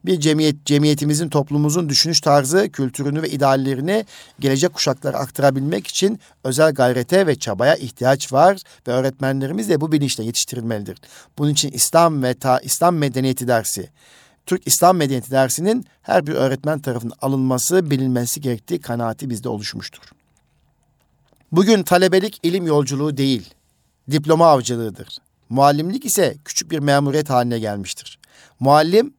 [0.04, 4.06] Bir cemiyet, cemiyetimizin, toplumumuzun düşünüş tarzı, kültürünü ve ideallerini
[4.40, 10.24] gelecek kuşaklara aktarabilmek için özel gayrete ve çabaya ihtiyaç var ve öğretmenlerimiz de bu bilinçle
[10.24, 10.98] yetiştirilmelidir.
[11.38, 13.90] Bunun için İslam ve ta, İslam medeniyeti dersi,
[14.46, 20.02] Türk İslam Medeniyeti dersinin her bir öğretmen tarafından alınması, bilinmesi gerektiği kanaati bizde oluşmuştur.
[21.52, 23.54] Bugün talebelik ilim yolculuğu değil,
[24.10, 25.18] diploma avcılığıdır.
[25.48, 28.18] Muallimlik ise küçük bir memuriyet haline gelmiştir.
[28.60, 29.14] Muallim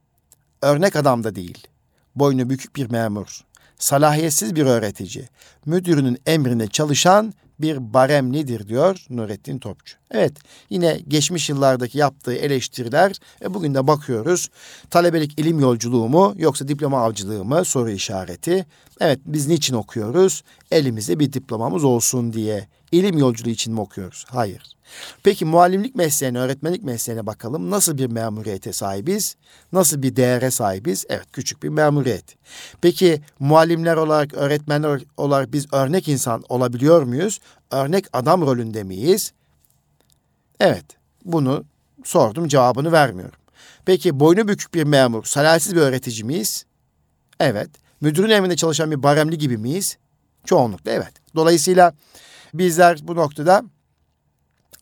[0.61, 1.67] örnek adam da değil.
[2.15, 3.41] Boynu bükük bir memur,
[3.77, 5.29] salahiyetsiz bir öğretici,
[5.65, 9.97] müdürünün emrinde çalışan bir baremlidir diyor Nurettin Topçu.
[10.11, 10.33] Evet
[10.69, 14.49] yine geçmiş yıllardaki yaptığı eleştiriler ve bugün de bakıyoruz
[14.89, 18.65] talebelik ilim yolculuğu mu yoksa diploma avcılığı mı soru işareti.
[18.99, 20.43] Evet biz niçin okuyoruz?
[20.71, 22.67] Elimizde bir diplomamız olsun diye.
[22.95, 24.25] İlim yolculuğu için mi okuyoruz?
[24.27, 24.75] Hayır.
[25.23, 27.71] Peki muallimlik mesleğine, öğretmenlik mesleğine bakalım.
[27.71, 29.35] Nasıl bir memuriyete sahibiz?
[29.71, 31.05] Nasıl bir değere sahibiz?
[31.09, 32.35] Evet, küçük bir memuriyet.
[32.81, 37.39] Peki muallimler olarak, öğretmenler olarak biz örnek insan olabiliyor muyuz?
[37.71, 39.33] Örnek adam rolünde miyiz?
[40.59, 40.85] Evet,
[41.25, 41.63] bunu
[42.03, 43.39] sordum, cevabını vermiyorum.
[43.85, 46.65] Peki boynu bükük bir memur, salalsiz bir öğretici miyiz?
[47.39, 47.69] Evet.
[48.01, 49.97] Müdürün emrinde çalışan bir baremli gibi miyiz?
[50.45, 51.13] Çoğunlukla evet.
[51.35, 51.93] Dolayısıyla
[52.59, 53.63] bizler bu noktada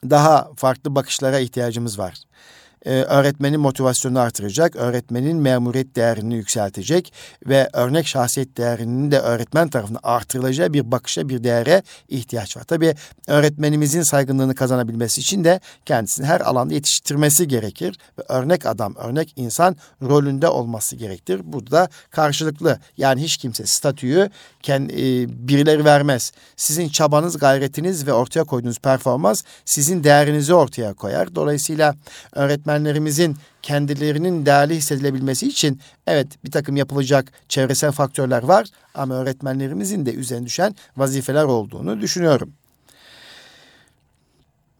[0.04, 2.22] daha farklı bakışlara ihtiyacımız var
[2.84, 7.12] e, öğretmenin motivasyonunu artıracak, öğretmenin memuriyet değerini yükseltecek
[7.46, 12.62] ve örnek şahsiyet değerinin de öğretmen tarafından artırılacağı bir bakışa, bir değere ihtiyaç var.
[12.62, 12.94] Tabii
[13.28, 19.76] öğretmenimizin saygınlığını kazanabilmesi için de kendisini her alanda yetiştirmesi gerekir ve örnek adam, örnek insan
[20.02, 21.40] rolünde olması gerektir.
[21.44, 24.30] Burada karşılıklı yani hiç kimse statüyü
[24.62, 26.32] kendi, e, birileri vermez.
[26.56, 31.34] Sizin çabanız, gayretiniz ve ortaya koyduğunuz performans sizin değerinizi ortaya koyar.
[31.34, 31.94] Dolayısıyla
[32.32, 40.06] öğretmen öğretmenlerimizin kendilerinin değerli hissedilebilmesi için evet bir takım yapılacak çevresel faktörler var ama öğretmenlerimizin
[40.06, 42.52] de üzerine düşen vazifeler olduğunu düşünüyorum.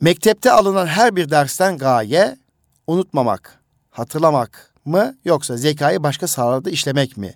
[0.01, 2.37] Mektepte alınan her bir dersten gaye
[2.87, 7.35] unutmamak, hatırlamak mı yoksa zekayı başka sahalarda işlemek mi?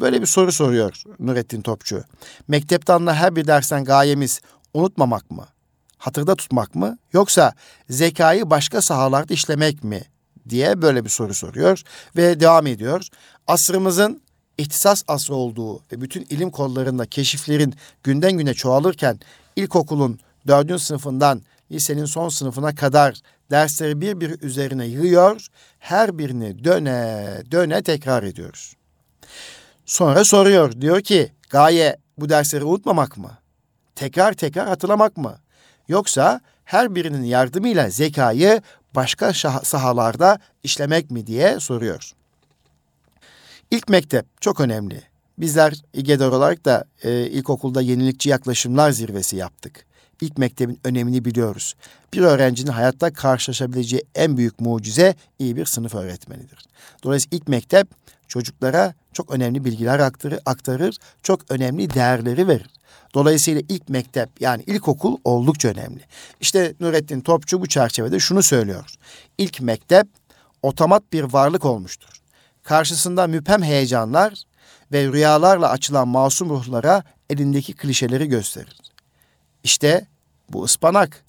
[0.00, 2.04] Böyle bir soru soruyor Nurettin Topçu.
[2.48, 4.40] Mektepte alınan her bir dersten gayemiz
[4.74, 5.46] unutmamak mı?
[5.98, 7.52] Hatırda tutmak mı yoksa
[7.90, 10.02] zekayı başka sahalarda işlemek mi
[10.48, 11.82] diye böyle bir soru soruyor
[12.16, 13.06] ve devam ediyor.
[13.46, 14.22] Asrımızın
[14.58, 19.20] ihtisas asrı olduğu ve bütün ilim kollarında keşiflerin günden güne çoğalırken
[19.56, 25.46] ilkokulun dördüncü sınıfından lisenin son sınıfına kadar dersleri bir bir üzerine yığıyor,
[25.78, 28.74] her birini döne döne tekrar ediyoruz.
[29.86, 33.38] Sonra soruyor, diyor ki gaye bu dersleri unutmamak mı?
[33.94, 35.38] Tekrar tekrar hatırlamak mı?
[35.88, 38.62] Yoksa her birinin yardımıyla zekayı
[38.94, 42.12] başka sahalarda işlemek mi diye soruyor.
[43.70, 45.02] İlk mektep çok önemli.
[45.38, 49.86] Bizler İGEDOR olarak da e, ilkokulda yenilikçi yaklaşımlar zirvesi yaptık.
[50.20, 51.74] İlk mektebin önemini biliyoruz.
[52.12, 56.66] Bir öğrencinin hayatta karşılaşabileceği en büyük mucize iyi bir sınıf öğretmenidir.
[57.02, 57.88] Dolayısıyla ilk mektep
[58.28, 62.77] çocuklara çok önemli bilgiler aktarır, aktarır çok önemli değerleri verir.
[63.14, 66.00] Dolayısıyla ilk mektep yani ilkokul oldukça önemli.
[66.40, 68.90] İşte Nurettin Topçu bu çerçevede şunu söylüyor.
[69.38, 70.06] İlk mektep
[70.62, 72.08] otomat bir varlık olmuştur.
[72.62, 74.34] Karşısında müphem heyecanlar
[74.92, 78.76] ve rüyalarla açılan masum ruhlara elindeki klişeleri gösterir.
[79.64, 80.06] İşte
[80.48, 81.24] bu ıspanak,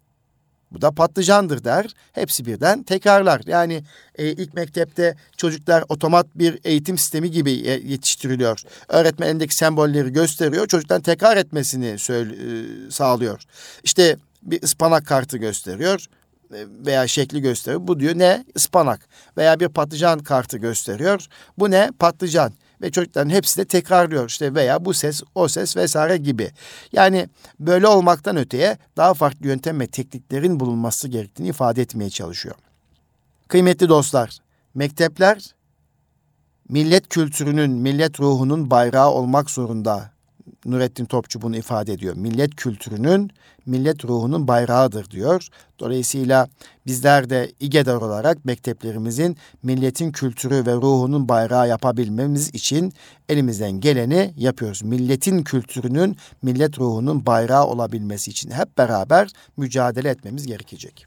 [0.72, 1.94] bu da patlıcandır der.
[2.12, 3.42] Hepsi birden tekrarlar.
[3.46, 3.84] Yani
[4.16, 8.62] e, ilk mektepte çocuklar otomat bir eğitim sistemi gibi yetiştiriliyor.
[8.88, 10.68] Öğretmen elindeki sembolleri gösteriyor.
[10.68, 13.42] Çocuktan tekrar etmesini söyle, e, sağlıyor.
[13.84, 16.06] İşte bir ıspanak kartı gösteriyor
[16.54, 17.88] e, veya şekli gösteriyor.
[17.88, 18.46] Bu diyor ne?
[18.56, 19.08] Ispanak.
[19.38, 21.28] Veya bir patlıcan kartı gösteriyor.
[21.58, 21.90] Bu ne?
[22.00, 26.52] Patlıcan ve çocukların hepsi de tekrarlıyor işte veya bu ses o ses vesaire gibi.
[26.92, 32.56] Yani böyle olmaktan öteye daha farklı yöntem ve tekniklerin bulunması gerektiğini ifade etmeye çalışıyor.
[33.48, 34.38] Kıymetli dostlar,
[34.74, 35.56] mektepler
[36.70, 40.12] millet kültürünün, millet ruhunun bayrağı olmak zorunda
[40.66, 42.16] Nurettin Topçu bunu ifade ediyor.
[42.16, 43.32] Millet kültürünün,
[43.66, 45.48] millet ruhunun bayrağıdır diyor.
[45.80, 46.48] Dolayısıyla
[46.86, 52.94] bizler de İGEDAR olarak mekteplerimizin milletin kültürü ve ruhunun bayrağı yapabilmemiz için
[53.30, 54.84] elimizden geleni yapıyoruz.
[54.84, 61.06] Milletin kültürünün, millet ruhunun bayrağı olabilmesi için hep beraber mücadele etmemiz gerekecek.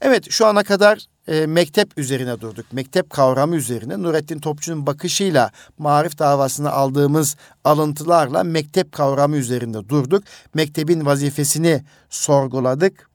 [0.00, 2.72] Evet şu ana kadar e, mektep üzerine durduk.
[2.72, 10.24] Mektep kavramı üzerine Nurettin Topçu'nun bakışıyla marif davasını aldığımız alıntılarla mektep kavramı üzerinde durduk.
[10.54, 13.10] Mektebin vazifesini sorguladık.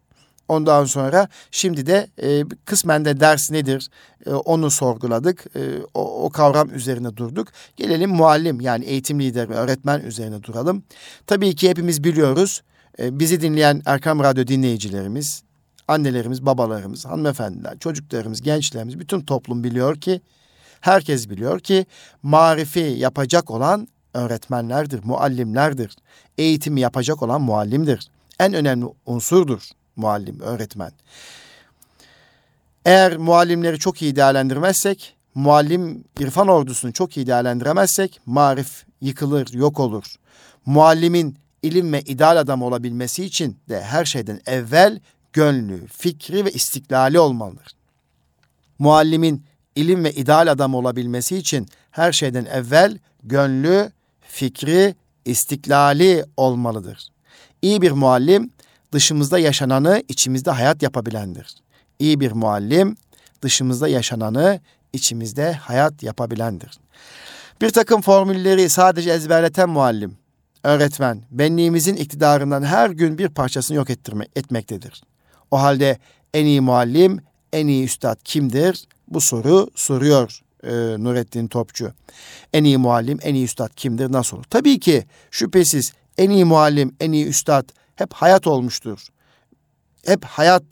[0.47, 3.89] Ondan sonra şimdi de e, kısmen de ders nedir
[4.25, 5.45] e, onu sorguladık.
[5.55, 5.59] E,
[5.93, 7.47] o, o kavram üzerine durduk.
[7.75, 10.83] Gelelim muallim yani eğitim lideri, öğretmen üzerine duralım.
[11.27, 12.61] Tabii ki hepimiz biliyoruz.
[12.99, 15.43] E, bizi dinleyen Erkam Radyo dinleyicilerimiz,
[15.87, 20.21] annelerimiz, babalarımız, hanımefendiler, çocuklarımız, gençlerimiz, bütün toplum biliyor ki,
[20.81, 21.85] herkes biliyor ki
[22.23, 25.95] marifi yapacak olan öğretmenlerdir, muallimlerdir.
[26.37, 28.09] Eğitimi yapacak olan muallimdir.
[28.39, 30.91] En önemli unsurdur muallim, öğretmen.
[32.85, 40.03] Eğer muallimleri çok iyi değerlendirmezsek, muallim irfan ordusunu çok iyi değerlendiremezsek marif yıkılır, yok olur.
[40.65, 44.99] Muallimin ilim ve ideal adam olabilmesi için de her şeyden evvel
[45.35, 47.67] gönlü, fikri ve istiklali olmalıdır.
[48.79, 49.45] Muallimin
[49.75, 54.95] ilim ve ideal adam olabilmesi için her şeyden evvel gönlü, fikri,
[55.25, 57.07] istiklali olmalıdır.
[57.61, 58.51] İyi bir muallim
[58.91, 61.55] dışımızda yaşananı içimizde hayat yapabilendir.
[61.99, 62.97] İyi bir muallim
[63.41, 64.59] dışımızda yaşananı
[64.93, 66.71] içimizde hayat yapabilendir.
[67.61, 70.17] Bir takım formülleri sadece ezberleten muallim,
[70.63, 75.03] öğretmen, benliğimizin iktidarından her gün bir parçasını yok ettirme, etmektedir.
[75.55, 75.97] O halde
[76.33, 77.19] en iyi muallim,
[77.53, 78.87] en iyi üstad kimdir?
[79.07, 80.69] Bu soru soruyor e,
[81.03, 81.93] Nurettin Topçu.
[82.53, 84.11] En iyi muallim, en iyi üstad kimdir?
[84.11, 84.45] Nasıl olur?
[84.49, 89.07] Tabii ki şüphesiz en iyi muallim, en iyi üstad hep hayat olmuştur.
[90.05, 90.63] Hep hayat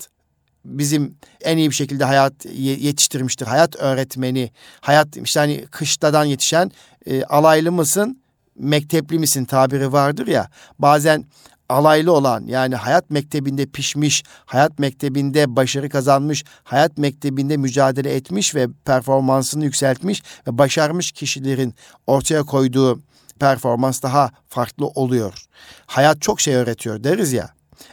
[0.66, 3.46] bizim en iyi bir şekilde hayat yetiştirmiştir.
[3.46, 6.72] Hayat öğretmeni, hayat işte hani kışladan yetişen
[7.06, 8.22] e, alaylı mısın,
[8.56, 10.50] mektepli misin tabiri vardır ya.
[10.80, 11.26] Bazen
[11.74, 18.68] alaylı olan yani hayat mektebinde pişmiş, hayat mektebinde başarı kazanmış, hayat mektebinde mücadele etmiş ve
[18.86, 21.76] performansını yükseltmiş ve başarmış kişilerin
[22.08, 23.00] ortaya koyduğu
[23.40, 25.46] performans daha farklı oluyor.
[25.86, 27.50] Hayat çok şey öğretiyor deriz ya.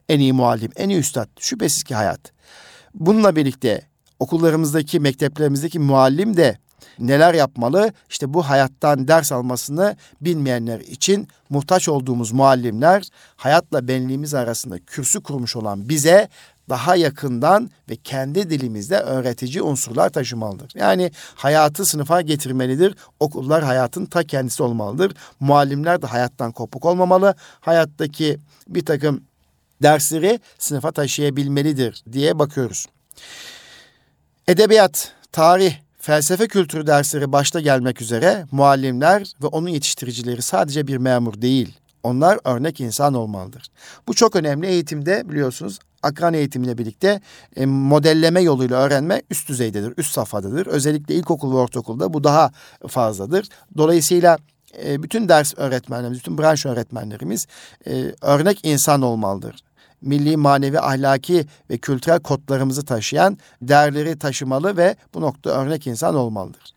[0.09, 2.21] En iyi muallim, en iyi üstad şüphesiz ki hayat.
[2.95, 3.83] Bununla birlikte
[4.19, 6.59] okullarımızdaki, mekteplerimizdeki muallim de
[7.01, 7.93] neler yapmalı?
[8.11, 15.57] İşte bu hayattan ders almasını bilmeyenler için muhtaç olduğumuz muallimler hayatla benliğimiz arasında kürsü kurmuş
[15.57, 16.29] olan bize
[16.69, 20.73] daha yakından ve kendi dilimizde öğretici unsurlar taşımalıdır.
[20.75, 22.95] Yani hayatı sınıfa getirmelidir.
[23.21, 25.13] Okullar hayatın ta kendisi olmalıdır.
[25.41, 27.35] Muallimler de hayattan kopuk olmamalı.
[27.61, 29.25] Hayattaki bir takım
[29.83, 32.87] dersleri sınıfa taşıyabilmelidir diye bakıyoruz.
[34.49, 41.43] Edebiyat, tarih, felsefe kültürü dersleri başta gelmek üzere muallimler ve onun yetiştiricileri sadece bir memur
[41.43, 41.77] değil.
[42.03, 43.63] Onlar örnek insan olmalıdır.
[44.09, 44.67] Bu çok önemli.
[44.67, 47.21] Eğitimde biliyorsunuz akran eğitimiyle birlikte
[47.57, 50.67] e, modelleme yoluyla öğrenme üst düzeydedir, üst safhadadır.
[50.67, 52.51] Özellikle ilkokul ve ortaokulda bu daha
[52.89, 53.49] fazladır.
[53.77, 54.39] Dolayısıyla
[54.85, 57.47] e, bütün ders öğretmenlerimiz, bütün branş öğretmenlerimiz
[57.87, 59.57] e, örnek insan olmalıdır
[60.03, 66.75] milli, manevi, ahlaki ve kültürel kodlarımızı taşıyan değerleri taşımalı ve bu nokta örnek insan olmalıdır.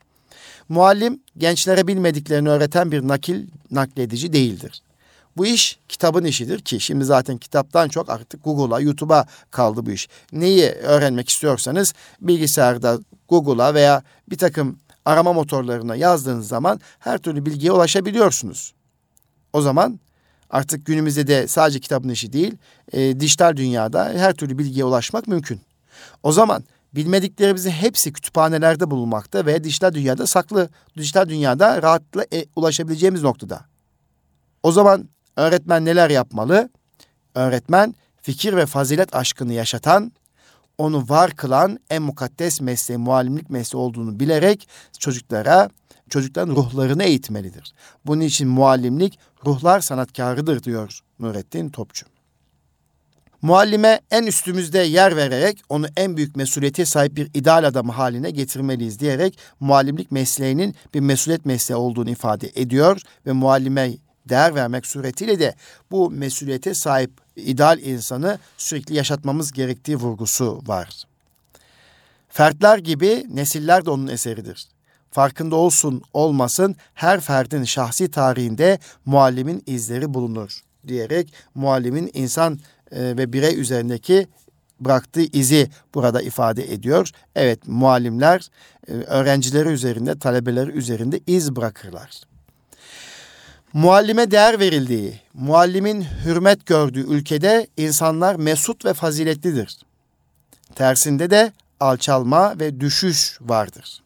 [0.70, 4.82] Muallim gençlere bilmediklerini öğreten bir nakil nakledici değildir.
[5.38, 10.10] Bu iş kitabın işidir ki şimdi zaten kitaptan çok artık Google'a, YouTube'a kaldı bu iş.
[10.32, 17.72] Neyi öğrenmek istiyorsanız bilgisayarda Google'a veya bir takım arama motorlarına yazdığınız zaman her türlü bilgiye
[17.72, 18.74] ulaşabiliyorsunuz.
[19.54, 20.00] O zaman
[20.54, 22.58] Artık günümüzde de sadece kitabın işi değil,
[22.92, 25.62] e, dijital dünyada her türlü bilgiye ulaşmak mümkün.
[26.24, 26.64] O zaman
[26.96, 33.66] bilmediklerimizin hepsi kütüphanelerde bulunmakta ve dijital dünyada saklı, dijital dünyada rahatlıkla e, ulaşabileceğimiz noktada.
[34.64, 36.70] O zaman öğretmen neler yapmalı?
[37.36, 40.12] Öğretmen fikir ve fazilet aşkını yaşatan,
[40.78, 44.68] onu var kılan en mukaddes mesleği, muallimlik mesleği olduğunu bilerek
[45.00, 45.70] çocuklara
[46.14, 47.74] çocukların ruhlarını eğitmelidir.
[48.06, 52.06] Bunun için muallimlik ruhlar sanatkarıdır diyor Nurettin Topçu.
[53.42, 59.00] Muallime en üstümüzde yer vererek onu en büyük mesuliyete sahip bir ideal adamı haline getirmeliyiz
[59.00, 63.92] diyerek muallimlik mesleğinin bir mesuliyet mesleği olduğunu ifade ediyor ve muallime
[64.30, 65.56] değer vermek suretiyle de
[65.92, 71.04] bu mesuliyete sahip ideal insanı sürekli yaşatmamız gerektiği vurgusu var.
[72.30, 74.68] Fertler gibi nesiller de onun eseridir.
[75.14, 82.60] Farkında olsun olmasın her ferdin şahsi tarihinde muallimin izleri bulunur diyerek muallimin insan
[82.92, 84.28] e, ve birey üzerindeki
[84.80, 87.12] bıraktığı izi burada ifade ediyor.
[87.36, 88.50] Evet muallimler
[88.88, 92.22] e, öğrencileri üzerinde, talebeleri üzerinde iz bırakırlar.
[93.74, 99.78] Muallime değer verildiği, muallimin hürmet gördüğü ülkede insanlar mesut ve faziletlidir.
[100.76, 104.03] Tersinde de alçalma ve düşüş vardır.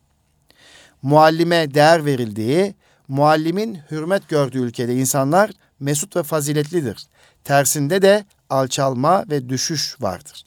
[1.02, 2.76] Muallime değer verildiği,
[3.08, 7.08] muallimin hürmet gördüğü ülkede insanlar mesut ve faziletlidir.
[7.44, 10.46] Tersinde de alçalma ve düşüş vardır.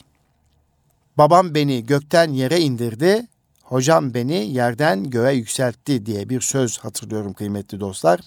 [1.19, 3.27] Babam beni gökten yere indirdi,
[3.63, 8.21] hocam beni yerden göğe yükseltti diye bir söz hatırlıyorum kıymetli dostlar.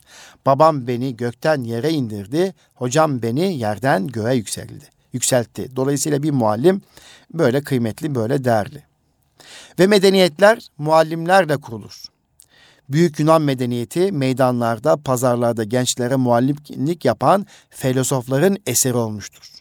[0.45, 5.75] Babam beni gökten yere indirdi, hocam beni yerden göğe yükseldi, yükseltti.
[5.75, 6.81] Dolayısıyla bir muallim
[7.33, 8.83] böyle kıymetli, böyle değerli.
[9.79, 12.12] Ve medeniyetler muallimlerle kurulur.
[12.93, 19.52] Büyük Yunan medeniyeti meydanlarda, pazarlarda gençlere muallimlik yapan filozofların eseri olmuştur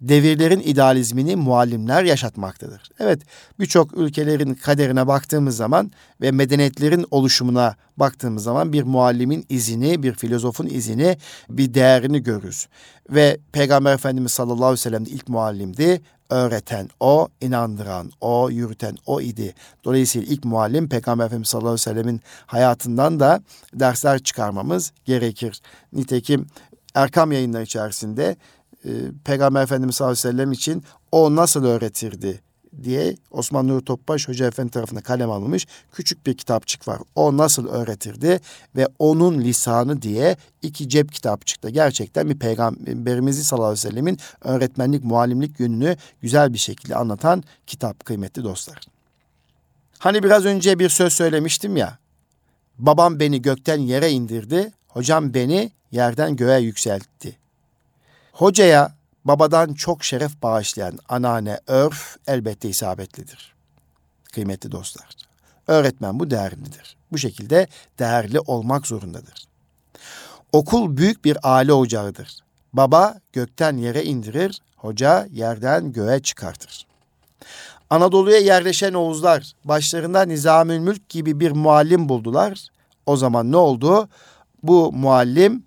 [0.00, 2.90] devirlerin idealizmini muallimler yaşatmaktadır.
[2.98, 3.20] Evet
[3.60, 5.90] birçok ülkelerin kaderine baktığımız zaman
[6.20, 11.16] ve medeniyetlerin oluşumuna baktığımız zaman bir muallimin izini, bir filozofun izini,
[11.48, 12.68] bir değerini görürüz.
[13.10, 16.00] Ve Peygamber Efendimiz sallallahu aleyhi ve sellem de ilk muallimdi.
[16.30, 19.54] Öğreten o, inandıran o, yürüten o idi.
[19.84, 23.42] Dolayısıyla ilk muallim Peygamber Efendimiz sallallahu aleyhi ve sellemin hayatından da
[23.74, 25.60] dersler çıkarmamız gerekir.
[25.92, 26.46] Nitekim
[26.94, 28.36] Erkam yayınları içerisinde
[28.86, 28.90] e,
[29.24, 32.40] Peygamber Efendimiz sallallahu aleyhi ve sellem için o nasıl öğretirdi
[32.82, 36.98] diye Osman Nuri Topbaş Hoca Efendi tarafından kalem alınmış küçük bir kitapçık var.
[37.14, 38.40] O nasıl öğretirdi
[38.76, 45.04] ve onun lisanı diye iki cep kitapçıkta gerçekten bir peygamberimizi sallallahu aleyhi ve sellemin öğretmenlik,
[45.04, 48.80] muallimlik yönünü güzel bir şekilde anlatan kitap kıymetli dostlar.
[49.98, 51.98] Hani biraz önce bir söz söylemiştim ya.
[52.78, 57.45] Babam beni gökten yere indirdi, hocam beni yerden göğe yükseltti.
[58.36, 58.92] Hocaya
[59.24, 63.54] babadan çok şeref bağışlayan anane örf elbette isabetlidir.
[64.32, 65.08] Kıymetli dostlar.
[65.66, 66.96] Öğretmen bu değerlidir.
[67.12, 67.66] Bu şekilde
[67.98, 69.44] değerli olmak zorundadır.
[70.52, 72.38] Okul büyük bir aile ocağıdır.
[72.72, 76.86] Baba gökten yere indirir, hoca yerden göğe çıkartır.
[77.90, 82.68] Anadolu'ya yerleşen Oğuzlar başlarında Nizamül Mülk gibi bir muallim buldular.
[83.06, 84.08] O zaman ne oldu?
[84.62, 85.64] Bu muallim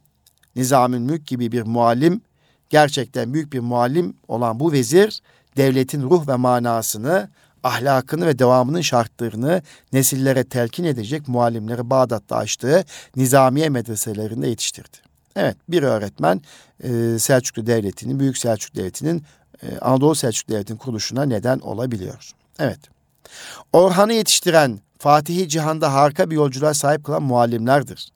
[0.55, 2.21] Nizamül Mülk gibi bir muallim
[2.69, 5.21] gerçekten büyük bir muallim olan bu vezir
[5.57, 7.29] devletin ruh ve manasını,
[7.63, 9.61] ahlakını ve devamının şartlarını
[9.93, 14.97] nesillere telkin edecek muallimleri Bağdat'ta açtığı nizamiye medreselerinde yetiştirdi.
[15.35, 16.41] Evet bir öğretmen
[16.83, 19.23] e, Selçuklu Devleti'nin, Büyük Selçuklu Devleti'nin,
[19.63, 22.31] e, Anadolu Selçuklu Devleti'nin kuruluşuna neden olabiliyor.
[22.59, 22.79] Evet.
[23.73, 28.11] Orhan'ı yetiştiren Fatihi Cihan'da harika bir yolculuğa sahip kılan muallimlerdir.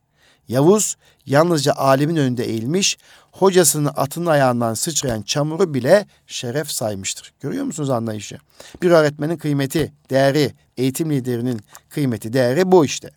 [0.48, 0.96] Yavuz
[1.26, 2.98] yalnızca alimin önünde eğilmiş,
[3.34, 7.32] hocasının atının ayağından sıçrayan çamuru bile şeref saymıştır.
[7.40, 8.38] Görüyor musunuz anlayışı?
[8.82, 13.10] Bir öğretmenin kıymeti, değeri, eğitim liderinin kıymeti, değeri bu işte.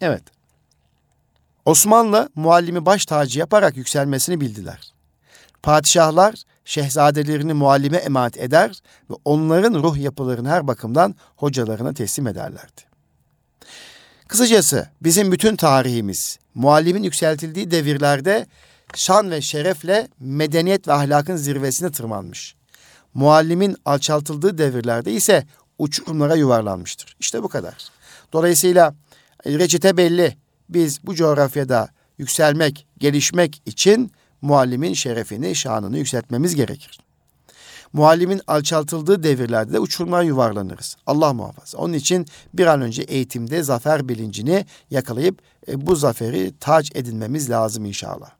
[0.00, 0.22] Evet.
[1.64, 4.92] Osmanlı muallimi baş tacı yaparak yükselmesini bildiler.
[5.62, 6.34] Padişahlar
[6.64, 8.80] şehzadelerini muallime emanet eder
[9.10, 12.82] ve onların ruh yapılarını her bakımdan hocalarına teslim ederlerdi.
[14.28, 18.46] Kısacası bizim bütün tarihimiz muallimin yükseltildiği devirlerde
[18.94, 22.54] şan ve şerefle medeniyet ve ahlakın zirvesine tırmanmış.
[23.14, 25.46] Muallimin alçaltıldığı devirlerde ise
[25.78, 27.16] uçurumlara yuvarlanmıştır.
[27.20, 27.74] İşte bu kadar.
[28.32, 28.94] Dolayısıyla
[29.46, 30.36] reçete belli.
[30.68, 31.88] Biz bu coğrafyada
[32.18, 34.12] yükselmek, gelişmek için
[34.42, 37.00] muallimin şerefini, şanını yükseltmemiz gerekir.
[37.92, 40.96] Muallimin alçaltıldığı devirlerde de uçurumlara yuvarlanırız.
[41.06, 41.78] Allah muhafaza.
[41.78, 47.84] Onun için bir an önce eğitimde zafer bilincini yakalayıp e, bu zaferi tac edinmemiz lazım
[47.84, 48.39] inşallah.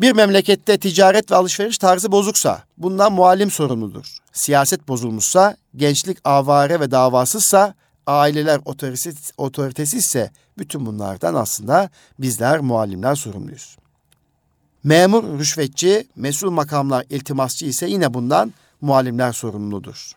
[0.00, 4.16] Bir memlekette ticaret ve alışveriş tarzı bozuksa bundan muallim sorumludur.
[4.32, 7.74] Siyaset bozulmuşsa, gençlik avare ve davasızsa,
[8.06, 13.76] aileler otoritesiz, otoritesizse bütün bunlardan aslında bizler muallimler sorumluyuz.
[14.84, 20.12] Memur rüşvetçi, mesul makamlar iltimasçı ise yine bundan muallimler sorumludur.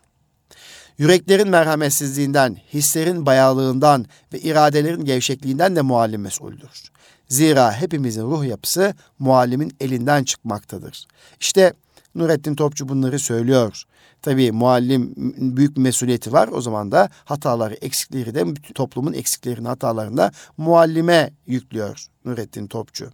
[0.98, 6.90] Yüreklerin merhametsizliğinden, hislerin bayağılığından ve iradelerin gevşekliğinden de muallim mesuldür.
[7.28, 11.06] Zira hepimizin ruh yapısı muallimin elinden çıkmaktadır.
[11.40, 11.72] İşte
[12.14, 13.84] Nurettin Topçu bunları söylüyor.
[14.22, 15.14] Tabii muallim
[15.56, 16.48] büyük bir mesuliyeti var.
[16.48, 23.10] O zaman da hataları, eksikleri de toplumun eksiklerini, hatalarını da muallime yüklüyor Nurettin Topçu.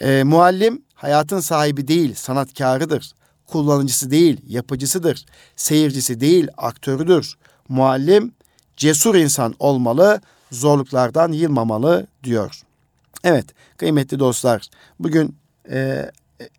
[0.00, 3.12] E, muallim hayatın sahibi değil, sanatkarıdır.
[3.46, 5.26] Kullanıcısı değil, yapıcısıdır.
[5.56, 7.34] Seyircisi değil, aktörüdür.
[7.68, 8.32] Muallim
[8.76, 10.20] cesur insan olmalı,
[10.50, 12.62] zorluklardan yılmamalı diyor.
[13.24, 13.46] Evet
[13.76, 14.68] kıymetli dostlar
[14.98, 15.36] bugün
[15.70, 16.10] e,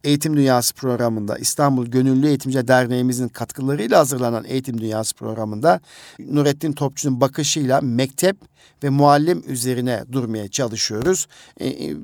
[0.04, 5.80] Eğitim Dünyası programında İstanbul Gönüllü Eğitimci Derneğimizin katkılarıyla hazırlanan Eğitim Dünyası programında
[6.20, 8.38] Nurettin Topçu'nun bakışıyla mektep
[8.84, 11.28] ve muallim üzerine durmaya çalışıyoruz.
[11.60, 11.96] E, e,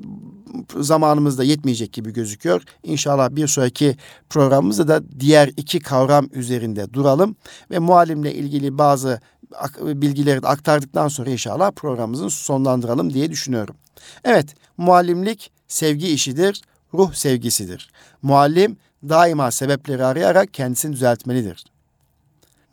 [0.80, 2.62] zamanımız da yetmeyecek gibi gözüküyor.
[2.82, 3.96] İnşallah bir sonraki
[4.30, 7.36] programımızda da diğer iki kavram üzerinde duralım
[7.70, 9.20] ve muallimle ilgili bazı
[9.80, 13.74] bilgileri aktardıktan sonra inşallah programımızı sonlandıralım diye düşünüyorum.
[14.24, 16.62] Evet, muallimlik sevgi işidir
[16.94, 17.90] ruh sevgisidir.
[18.22, 21.64] Muallim daima sebepleri arayarak kendisini düzeltmelidir.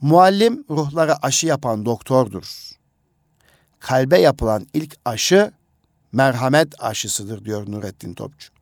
[0.01, 2.71] Muallim ruhlara aşı yapan doktordur.
[3.79, 5.51] Kalbe yapılan ilk aşı
[6.11, 8.53] merhamet aşısıdır diyor Nurettin Topçu.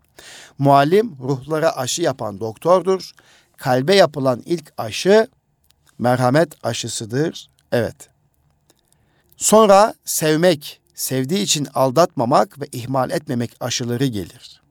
[0.58, 3.12] Muallim ruhlara aşı yapan doktordur.
[3.58, 5.28] Kalbe yapılan ilk aşı
[6.00, 7.50] merhamet aşısıdır.
[7.72, 7.96] Evet.
[9.38, 14.66] Sonra sevmek, sevdiği için aldatmamak ve ihmal etmemek aşıları gelir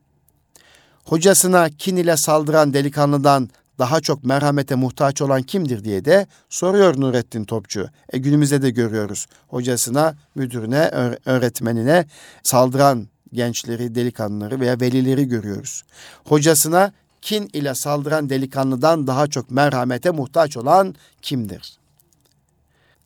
[1.05, 3.49] hocasına kin ile saldıran delikanlıdan
[3.79, 7.89] daha çok merhamete muhtaç olan kimdir diye de soruyor Nurettin Topçu.
[8.09, 9.25] E günümüzde de görüyoruz.
[9.47, 10.91] Hocasına, müdürüne,
[11.25, 12.05] öğretmenine
[12.43, 15.83] saldıran gençleri, delikanlıları veya velileri görüyoruz.
[16.25, 21.77] Hocasına kin ile saldıran delikanlıdan daha çok merhamete muhtaç olan kimdir?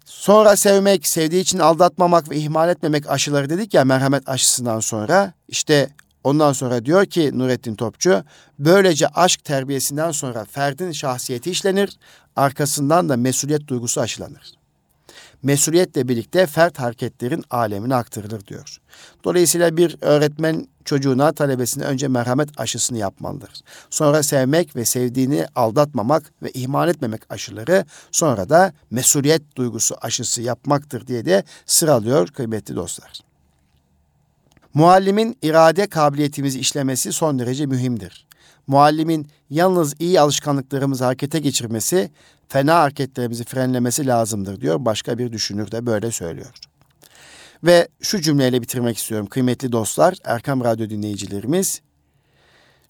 [0.10, 5.34] Sonra sevmek, sevdiği için aldatmamak ve ihmal etmemek aşıları dedik ya merhamet aşısından sonra.
[5.48, 5.90] işte
[6.24, 8.24] Ondan sonra diyor ki Nurettin Topçu,
[8.60, 11.98] böylece aşk terbiyesinden sonra ferdin şahsiyeti işlenir,
[12.36, 14.59] arkasından da mesuliyet duygusu aşılanır.
[15.44, 18.78] Mesuliyetle birlikte fert hareketlerin alemine aktarılır diyor.
[19.24, 23.50] Dolayısıyla bir öğretmen çocuğuna, talebesine önce merhamet aşısını yapmalıdır.
[23.90, 31.08] Sonra sevmek ve sevdiğini aldatmamak ve ihmal etmemek aşıları, sonra da mesuliyet duygusu aşısı yapmaktır
[31.08, 33.20] diye de sıralıyor kıymetli dostlar.
[34.74, 38.29] Muallimin irade kabiliyetimizi işlemesi son derece mühimdir.
[38.70, 42.12] Muallimin yalnız iyi alışkanlıklarımızı harekete geçirmesi,
[42.48, 44.86] fena hareketlerimizi frenlemesi lazımdır diyor.
[44.86, 46.54] Başka bir düşünür de böyle söylüyor.
[47.64, 51.82] Ve şu cümleyle bitirmek istiyorum kıymetli dostlar, Erkam Radyo dinleyicilerimiz.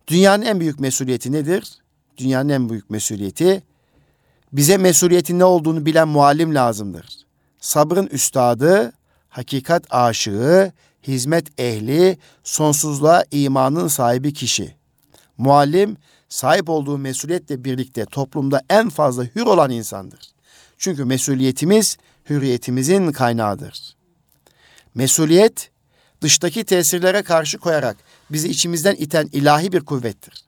[0.07, 1.77] Dünyanın en büyük mesuliyeti nedir?
[2.17, 3.63] Dünyanın en büyük mesuliyeti
[4.53, 7.05] bize mesuliyetin ne olduğunu bilen muallim lazımdır.
[7.59, 8.93] Sabrın üstadı,
[9.29, 10.71] hakikat aşığı,
[11.07, 14.78] hizmet ehli, sonsuzluğa imanın sahibi kişi.
[15.39, 15.97] Muallim,
[16.29, 20.19] sahip olduğu mesuliyetle birlikte toplumda en fazla hür olan insandır.
[20.77, 21.97] Çünkü mesuliyetimiz
[22.29, 23.95] hürriyetimizin kaynağıdır.
[24.95, 25.71] Mesuliyet,
[26.21, 27.97] dıştaki tesirlere karşı koyarak
[28.29, 30.45] bizi içimizden iten ilahi bir kuvvettir.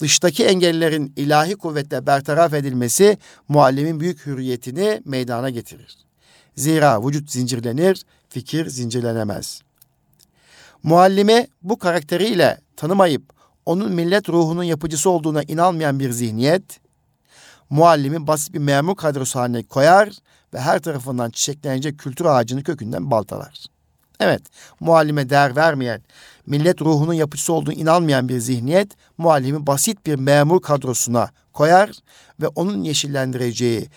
[0.00, 3.18] Dıştaki engellerin ilahi kuvvetle bertaraf edilmesi
[3.48, 5.98] muallimin büyük hürriyetini meydana getirir.
[6.56, 9.70] Zira vücut zincirlenir, fikir zincirlenemez.''
[10.82, 13.22] Muallime bu karakteriyle tanımayıp
[13.70, 16.80] onun millet ruhunun yapıcısı olduğuna inanmayan bir zihniyet,
[17.70, 20.10] muallimi basit bir memur kadrosu haline koyar
[20.54, 23.66] ve her tarafından çiçeklenecek kültür ağacını kökünden baltalar.
[24.20, 24.42] Evet,
[24.80, 26.02] muallime değer vermeyen,
[26.46, 31.90] millet ruhunun yapıcısı olduğunu inanmayan bir zihniyet, muallimi basit bir memur kadrosuna koyar
[32.40, 33.88] ve onun yeşillendireceği,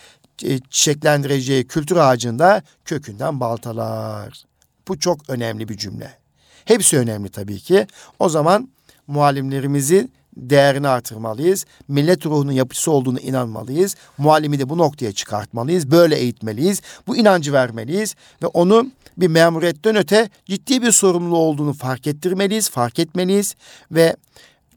[0.43, 4.43] e, çiçeklendireceği kültür ağacında kökünden baltalar.
[4.87, 6.17] Bu çok önemli bir cümle.
[6.65, 7.87] Hepsi önemli tabii ki.
[8.19, 8.72] O zaman
[9.07, 11.65] muallimlerimizi değerini artırmalıyız.
[11.87, 13.95] Millet ruhunun yapısı olduğunu inanmalıyız.
[14.17, 15.91] Muallimi de bu noktaya çıkartmalıyız.
[15.91, 16.81] Böyle eğitmeliyiz.
[17.07, 22.99] Bu inancı vermeliyiz ve onu bir memuriyetten öte ciddi bir sorumlu olduğunu fark ettirmeliyiz, fark
[22.99, 23.55] etmeliyiz
[23.91, 24.15] ve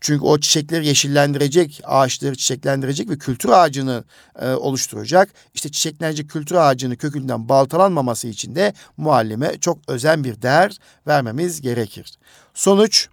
[0.00, 4.04] çünkü o çiçekleri yeşillendirecek, ağaçları çiçeklendirecek ve kültür ağacını
[4.40, 5.28] e, oluşturacak.
[5.54, 12.18] İşte çiçeklenecek kültür ağacını kökünden baltalanmaması için de muallime çok özen bir değer vermemiz gerekir.
[12.54, 13.08] Sonuç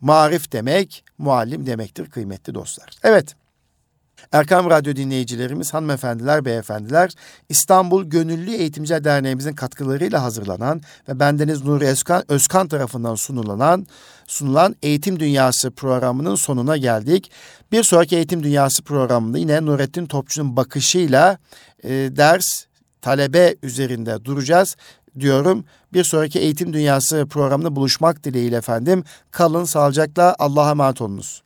[0.00, 2.90] marif demek, muallim demektir kıymetli dostlar.
[3.02, 3.34] Evet.
[4.32, 7.10] Erkam Radyo dinleyicilerimiz, hanımefendiler, beyefendiler,
[7.48, 13.86] İstanbul Gönüllü Eğitimciler Derneğimizin katkılarıyla hazırlanan ve bendeniz Nuri Özkan, Özkan tarafından sunulan,
[14.26, 17.30] sunulan Eğitim Dünyası programının sonuna geldik.
[17.72, 21.38] Bir sonraki Eğitim Dünyası programında yine Nurettin Topçu'nun bakışıyla
[21.84, 22.64] e, ders,
[23.00, 24.76] talebe üzerinde duracağız
[25.20, 25.64] diyorum.
[25.92, 29.04] Bir sonraki Eğitim Dünyası programında buluşmak dileğiyle efendim.
[29.30, 31.42] Kalın sağlıcakla Allah'a emanet olunuz.